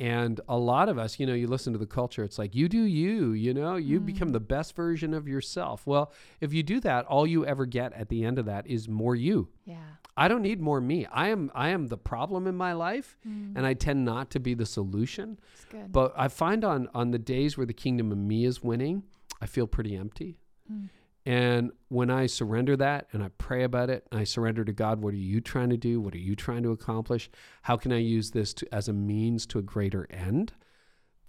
And 0.00 0.40
a 0.48 0.56
lot 0.56 0.88
of 0.88 0.98
us, 0.98 1.20
you 1.20 1.26
know, 1.26 1.34
you 1.34 1.46
listen 1.46 1.72
to 1.74 1.78
the 1.78 1.86
culture, 1.86 2.24
it's 2.24 2.38
like, 2.38 2.54
you 2.54 2.68
do 2.68 2.82
you, 2.82 3.32
you 3.32 3.54
know, 3.54 3.76
you 3.76 4.00
Mm. 4.00 4.06
become 4.06 4.28
the 4.30 4.40
best 4.40 4.74
version 4.74 5.14
of 5.14 5.28
yourself. 5.28 5.86
Well, 5.86 6.10
if 6.40 6.52
you 6.52 6.62
do 6.62 6.80
that, 6.80 7.04
all 7.06 7.26
you 7.26 7.46
ever 7.46 7.66
get 7.66 7.92
at 7.92 8.08
the 8.08 8.24
end 8.24 8.38
of 8.38 8.46
that 8.46 8.66
is 8.66 8.88
more 8.88 9.14
you. 9.14 9.48
Yeah. 9.64 9.76
I 10.16 10.28
don't 10.28 10.42
need 10.42 10.60
more 10.60 10.80
me. 10.80 11.06
I 11.06 11.28
am 11.28 11.50
I 11.54 11.68
am 11.70 11.86
the 11.86 11.96
problem 11.96 12.46
in 12.46 12.56
my 12.56 12.72
life 12.72 13.16
Mm. 13.26 13.52
and 13.56 13.64
I 13.66 13.74
tend 13.74 14.04
not 14.04 14.30
to 14.30 14.40
be 14.40 14.54
the 14.54 14.66
solution. 14.66 15.38
It's 15.54 15.64
good. 15.66 15.92
But 15.92 16.12
I 16.16 16.28
find 16.28 16.64
on 16.64 16.88
on 16.94 17.12
the 17.12 17.18
days 17.18 17.56
where 17.56 17.66
the 17.66 17.72
kingdom 17.74 18.10
of 18.12 18.18
me 18.18 18.44
is 18.44 18.62
winning, 18.62 19.04
I 19.40 19.46
feel 19.46 19.66
pretty 19.66 19.94
empty. 19.96 20.38
Mm. 20.70 20.88
And 21.24 21.70
when 21.88 22.10
I 22.10 22.26
surrender 22.26 22.76
that 22.76 23.06
and 23.12 23.22
I 23.22 23.28
pray 23.38 23.62
about 23.62 23.90
it, 23.90 24.06
and 24.10 24.20
I 24.20 24.24
surrender 24.24 24.64
to 24.64 24.72
God, 24.72 25.02
what 25.02 25.14
are 25.14 25.18
you 25.18 25.40
trying 25.40 25.70
to 25.70 25.76
do? 25.76 26.00
What 26.00 26.14
are 26.14 26.18
you 26.18 26.34
trying 26.34 26.64
to 26.64 26.72
accomplish? 26.72 27.30
How 27.62 27.76
can 27.76 27.92
I 27.92 27.98
use 27.98 28.32
this 28.32 28.52
to, 28.54 28.74
as 28.74 28.88
a 28.88 28.92
means 28.92 29.46
to 29.46 29.58
a 29.58 29.62
greater 29.62 30.08
end? 30.10 30.52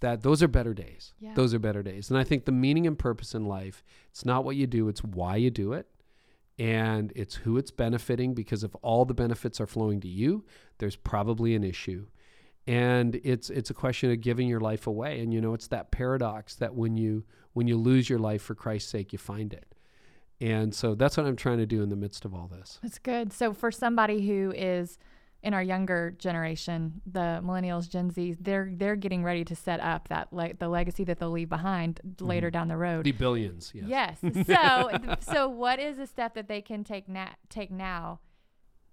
That 0.00 0.22
those 0.22 0.42
are 0.42 0.48
better 0.48 0.74
days. 0.74 1.14
Yeah. 1.20 1.34
Those 1.34 1.54
are 1.54 1.60
better 1.60 1.82
days. 1.82 2.10
And 2.10 2.18
I 2.18 2.24
think 2.24 2.44
the 2.44 2.52
meaning 2.52 2.86
and 2.86 2.98
purpose 2.98 3.34
in 3.34 3.46
life, 3.46 3.84
it's 4.10 4.24
not 4.24 4.44
what 4.44 4.56
you 4.56 4.66
do, 4.66 4.88
it's 4.88 5.04
why 5.04 5.36
you 5.36 5.50
do 5.50 5.72
it. 5.72 5.86
And 6.58 7.12
it's 7.16 7.36
who 7.36 7.56
it's 7.56 7.70
benefiting 7.70 8.34
because 8.34 8.62
if 8.62 8.74
all 8.82 9.04
the 9.04 9.14
benefits 9.14 9.60
are 9.60 9.66
flowing 9.66 10.00
to 10.00 10.08
you, 10.08 10.44
there's 10.78 10.96
probably 10.96 11.54
an 11.54 11.64
issue. 11.64 12.06
And 12.66 13.20
it's 13.24 13.50
it's 13.50 13.70
a 13.70 13.74
question 13.74 14.10
of 14.10 14.20
giving 14.20 14.48
your 14.48 14.60
life 14.60 14.86
away. 14.86 15.20
And 15.20 15.34
you 15.34 15.40
know, 15.40 15.54
it's 15.54 15.66
that 15.68 15.90
paradox 15.90 16.54
that 16.56 16.74
when 16.74 16.96
you 16.96 17.24
when 17.52 17.66
you 17.66 17.76
lose 17.76 18.08
your 18.08 18.18
life 18.18 18.42
for 18.42 18.54
Christ's 18.54 18.90
sake, 18.90 19.12
you 19.12 19.18
find 19.18 19.52
it. 19.52 19.74
And 20.40 20.74
so 20.74 20.94
that's 20.94 21.16
what 21.16 21.26
I'm 21.26 21.36
trying 21.36 21.58
to 21.58 21.66
do 21.66 21.82
in 21.82 21.88
the 21.88 21.96
midst 21.96 22.24
of 22.24 22.34
all 22.34 22.48
this. 22.48 22.78
That's 22.82 22.98
good. 22.98 23.32
So 23.32 23.52
for 23.52 23.70
somebody 23.70 24.26
who 24.26 24.52
is 24.56 24.98
in 25.42 25.52
our 25.54 25.62
younger 25.62 26.14
generation, 26.18 27.02
the 27.06 27.40
millennials, 27.44 27.88
Gen 27.88 28.10
Zs, 28.10 28.36
they're 28.40 28.70
they're 28.72 28.96
getting 28.96 29.22
ready 29.22 29.44
to 29.44 29.54
set 29.54 29.78
up 29.80 30.08
that 30.08 30.32
le- 30.32 30.54
the 30.54 30.68
legacy 30.68 31.04
that 31.04 31.18
they'll 31.18 31.30
leave 31.30 31.50
behind 31.50 32.00
mm-hmm. 32.04 32.24
later 32.24 32.50
down 32.50 32.68
the 32.68 32.76
road. 32.76 33.04
The 33.04 33.12
billions, 33.12 33.72
yes. 33.74 34.18
Yes. 34.22 34.46
So 34.46 35.16
so 35.20 35.48
what 35.48 35.78
is 35.78 35.98
a 35.98 36.06
step 36.06 36.34
that 36.34 36.48
they 36.48 36.62
can 36.62 36.82
take 36.82 37.08
na- 37.08 37.34
take 37.48 37.70
now 37.70 38.20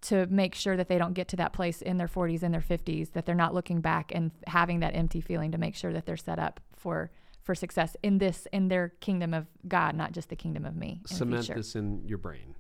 to 0.02 0.26
make 0.28 0.56
sure 0.56 0.76
that 0.76 0.88
they 0.88 0.98
don't 0.98 1.14
get 1.14 1.28
to 1.30 1.36
that 1.38 1.54
place 1.54 1.82
in 1.82 1.98
their 1.98 2.08
40s 2.08 2.42
and 2.42 2.54
their 2.54 2.62
50s 2.62 3.12
that 3.14 3.26
they're 3.26 3.36
not 3.36 3.54
looking 3.54 3.82
back 3.82 4.12
and 4.14 4.32
having 4.48 4.80
that 4.80 4.96
empty 4.96 5.22
feeling 5.22 5.52
to 5.52 5.58
make 5.58 5.76
sure 5.76 5.94
that 5.94 6.06
they're 6.06 6.18
set 6.18 6.40
up 6.40 6.60
for 6.76 7.12
for 7.44 7.56
success 7.56 7.96
in 8.04 8.18
this 8.18 8.48
in 8.52 8.68
their 8.68 8.90
kingdom 9.00 9.34
of 9.34 9.48
God, 9.68 9.96
not 9.96 10.12
just 10.12 10.30
the 10.30 10.36
kingdom 10.36 10.66
of 10.66 10.76
me. 10.76 11.02
Cement 11.06 11.48
this 11.54 11.76
in 11.76 12.04
your 12.06 12.18
brain. 12.18 12.56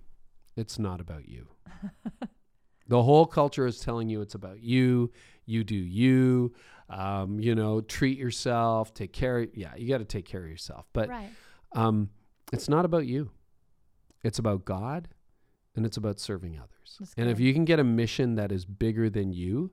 It's 0.55 0.79
not 0.79 0.99
about 0.99 1.27
you. 1.27 1.47
the 2.87 3.01
whole 3.01 3.25
culture 3.25 3.65
is 3.65 3.79
telling 3.79 4.09
you 4.09 4.21
it's 4.21 4.35
about 4.35 4.61
you. 4.61 5.11
You 5.45 5.63
do 5.63 5.75
you. 5.75 6.53
Um, 6.89 7.39
you 7.39 7.55
know, 7.55 7.81
treat 7.81 8.17
yourself. 8.17 8.93
Take 8.93 9.13
care. 9.13 9.47
Yeah, 9.53 9.75
you 9.77 9.87
got 9.87 9.99
to 9.99 10.05
take 10.05 10.25
care 10.25 10.43
of 10.43 10.49
yourself. 10.49 10.87
But 10.91 11.09
right. 11.09 11.29
um, 11.73 12.09
it's 12.51 12.67
not 12.67 12.83
about 12.83 13.05
you. 13.05 13.31
It's 14.23 14.39
about 14.39 14.65
God, 14.65 15.07
and 15.75 15.85
it's 15.85 15.97
about 15.97 16.19
serving 16.19 16.57
others. 16.57 16.97
That's 16.99 17.13
And 17.17 17.29
if 17.29 17.39
you 17.39 17.53
can 17.53 17.65
get 17.65 17.79
a 17.79 17.83
mission 17.83 18.35
that 18.35 18.51
is 18.51 18.65
bigger 18.65 19.09
than 19.09 19.31
you, 19.31 19.71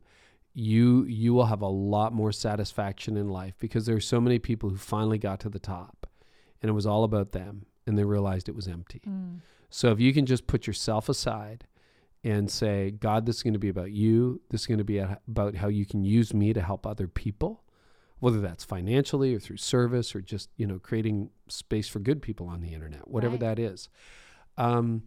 you 0.58 1.04
you 1.04 1.32
will 1.32 1.46
have 1.46 1.62
a 1.62 1.68
lot 1.68 2.12
more 2.12 2.32
satisfaction 2.32 3.16
in 3.16 3.28
life 3.28 3.54
because 3.60 3.86
there 3.86 3.94
are 3.94 4.00
so 4.00 4.20
many 4.20 4.40
people 4.40 4.70
who 4.70 4.76
finally 4.76 5.18
got 5.18 5.38
to 5.38 5.48
the 5.48 5.60
top 5.60 6.06
and 6.60 6.68
it 6.68 6.72
was 6.72 6.84
all 6.84 7.04
about 7.04 7.30
them 7.30 7.64
and 7.86 7.96
they 7.96 8.02
realized 8.04 8.48
it 8.48 8.56
was 8.56 8.66
empty. 8.66 9.00
Mm. 9.08 9.38
So 9.70 9.92
if 9.92 10.00
you 10.00 10.12
can 10.12 10.26
just 10.26 10.48
put 10.48 10.66
yourself 10.66 11.08
aside 11.08 11.64
and 12.24 12.50
say, 12.50 12.90
God, 12.90 13.24
this 13.24 13.36
is 13.36 13.42
going 13.44 13.52
to 13.52 13.60
be 13.60 13.68
about 13.68 13.92
you. 13.92 14.40
This 14.50 14.62
is 14.62 14.66
going 14.66 14.78
to 14.78 14.84
be 14.84 14.98
about 14.98 15.54
how 15.54 15.68
you 15.68 15.86
can 15.86 16.02
use 16.02 16.34
me 16.34 16.52
to 16.52 16.60
help 16.60 16.84
other 16.86 17.06
people, 17.06 17.62
whether 18.18 18.40
that's 18.40 18.64
financially 18.64 19.32
or 19.34 19.38
through 19.38 19.58
service 19.58 20.12
or 20.14 20.20
just, 20.20 20.50
you 20.56 20.66
know, 20.66 20.80
creating 20.80 21.30
space 21.46 21.86
for 21.86 22.00
good 22.00 22.20
people 22.20 22.48
on 22.48 22.60
the 22.60 22.74
internet, 22.74 23.06
whatever 23.06 23.34
Right. 23.34 23.40
that 23.40 23.58
is. 23.60 23.88
Um, 24.56 25.04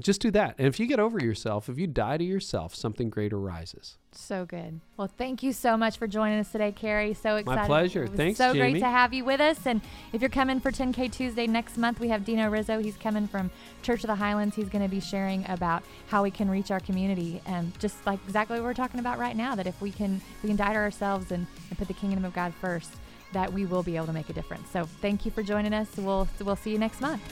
just 0.00 0.20
do 0.20 0.32
that. 0.32 0.56
And 0.58 0.66
if 0.66 0.80
you 0.80 0.86
get 0.86 0.98
over 0.98 1.22
yourself, 1.22 1.68
if 1.68 1.78
you 1.78 1.86
die 1.86 2.16
to 2.16 2.24
yourself, 2.24 2.74
something 2.74 3.10
greater 3.10 3.38
rises. 3.38 3.96
So 4.10 4.44
good. 4.44 4.80
Well, 4.96 5.06
thank 5.06 5.42
you 5.44 5.52
so 5.52 5.76
much 5.76 5.98
for 5.98 6.08
joining 6.08 6.40
us 6.40 6.50
today, 6.50 6.72
Carey. 6.72 7.14
So 7.14 7.36
excited. 7.36 7.60
My 7.60 7.66
pleasure. 7.66 8.08
Thanks, 8.08 8.38
So 8.38 8.52
great 8.52 8.80
to 8.80 8.88
have 8.88 9.14
you 9.14 9.24
with 9.24 9.40
us. 9.40 9.66
And 9.66 9.80
if 10.12 10.20
you're 10.20 10.30
coming 10.30 10.58
for 10.58 10.72
10K 10.72 11.12
Tuesday 11.12 11.46
next 11.46 11.76
month, 11.78 12.00
we 12.00 12.08
have 12.08 12.24
Dino 12.24 12.50
Rizzo. 12.50 12.80
He's 12.80 12.96
coming 12.96 13.28
from 13.28 13.52
Church 13.82 14.02
of 14.02 14.08
the 14.08 14.16
Highlands. 14.16 14.56
He's 14.56 14.68
going 14.68 14.82
to 14.82 14.90
be 14.90 15.00
sharing 15.00 15.48
about 15.48 15.84
how 16.08 16.24
we 16.24 16.30
can 16.30 16.50
reach 16.50 16.72
our 16.72 16.80
community, 16.80 17.40
and 17.46 17.78
just 17.78 18.04
like 18.04 18.18
exactly 18.26 18.58
what 18.58 18.64
we're 18.64 18.74
talking 18.74 18.98
about 18.98 19.18
right 19.18 19.36
now. 19.36 19.54
That 19.54 19.68
if 19.68 19.80
we 19.80 19.92
can, 19.92 20.20
we 20.42 20.48
can 20.48 20.56
die 20.56 20.72
to 20.72 20.78
ourselves 20.78 21.30
and, 21.30 21.46
and 21.70 21.78
put 21.78 21.86
the 21.86 21.94
kingdom 21.94 22.24
of 22.24 22.34
God 22.34 22.52
first, 22.60 22.90
that 23.32 23.52
we 23.52 23.64
will 23.64 23.84
be 23.84 23.96
able 23.96 24.06
to 24.06 24.12
make 24.12 24.28
a 24.28 24.32
difference. 24.32 24.70
So 24.70 24.86
thank 25.00 25.24
you 25.24 25.30
for 25.30 25.44
joining 25.44 25.72
us. 25.72 25.88
We'll 25.96 26.28
we'll 26.40 26.56
see 26.56 26.72
you 26.72 26.78
next 26.78 27.00
month. 27.00 27.22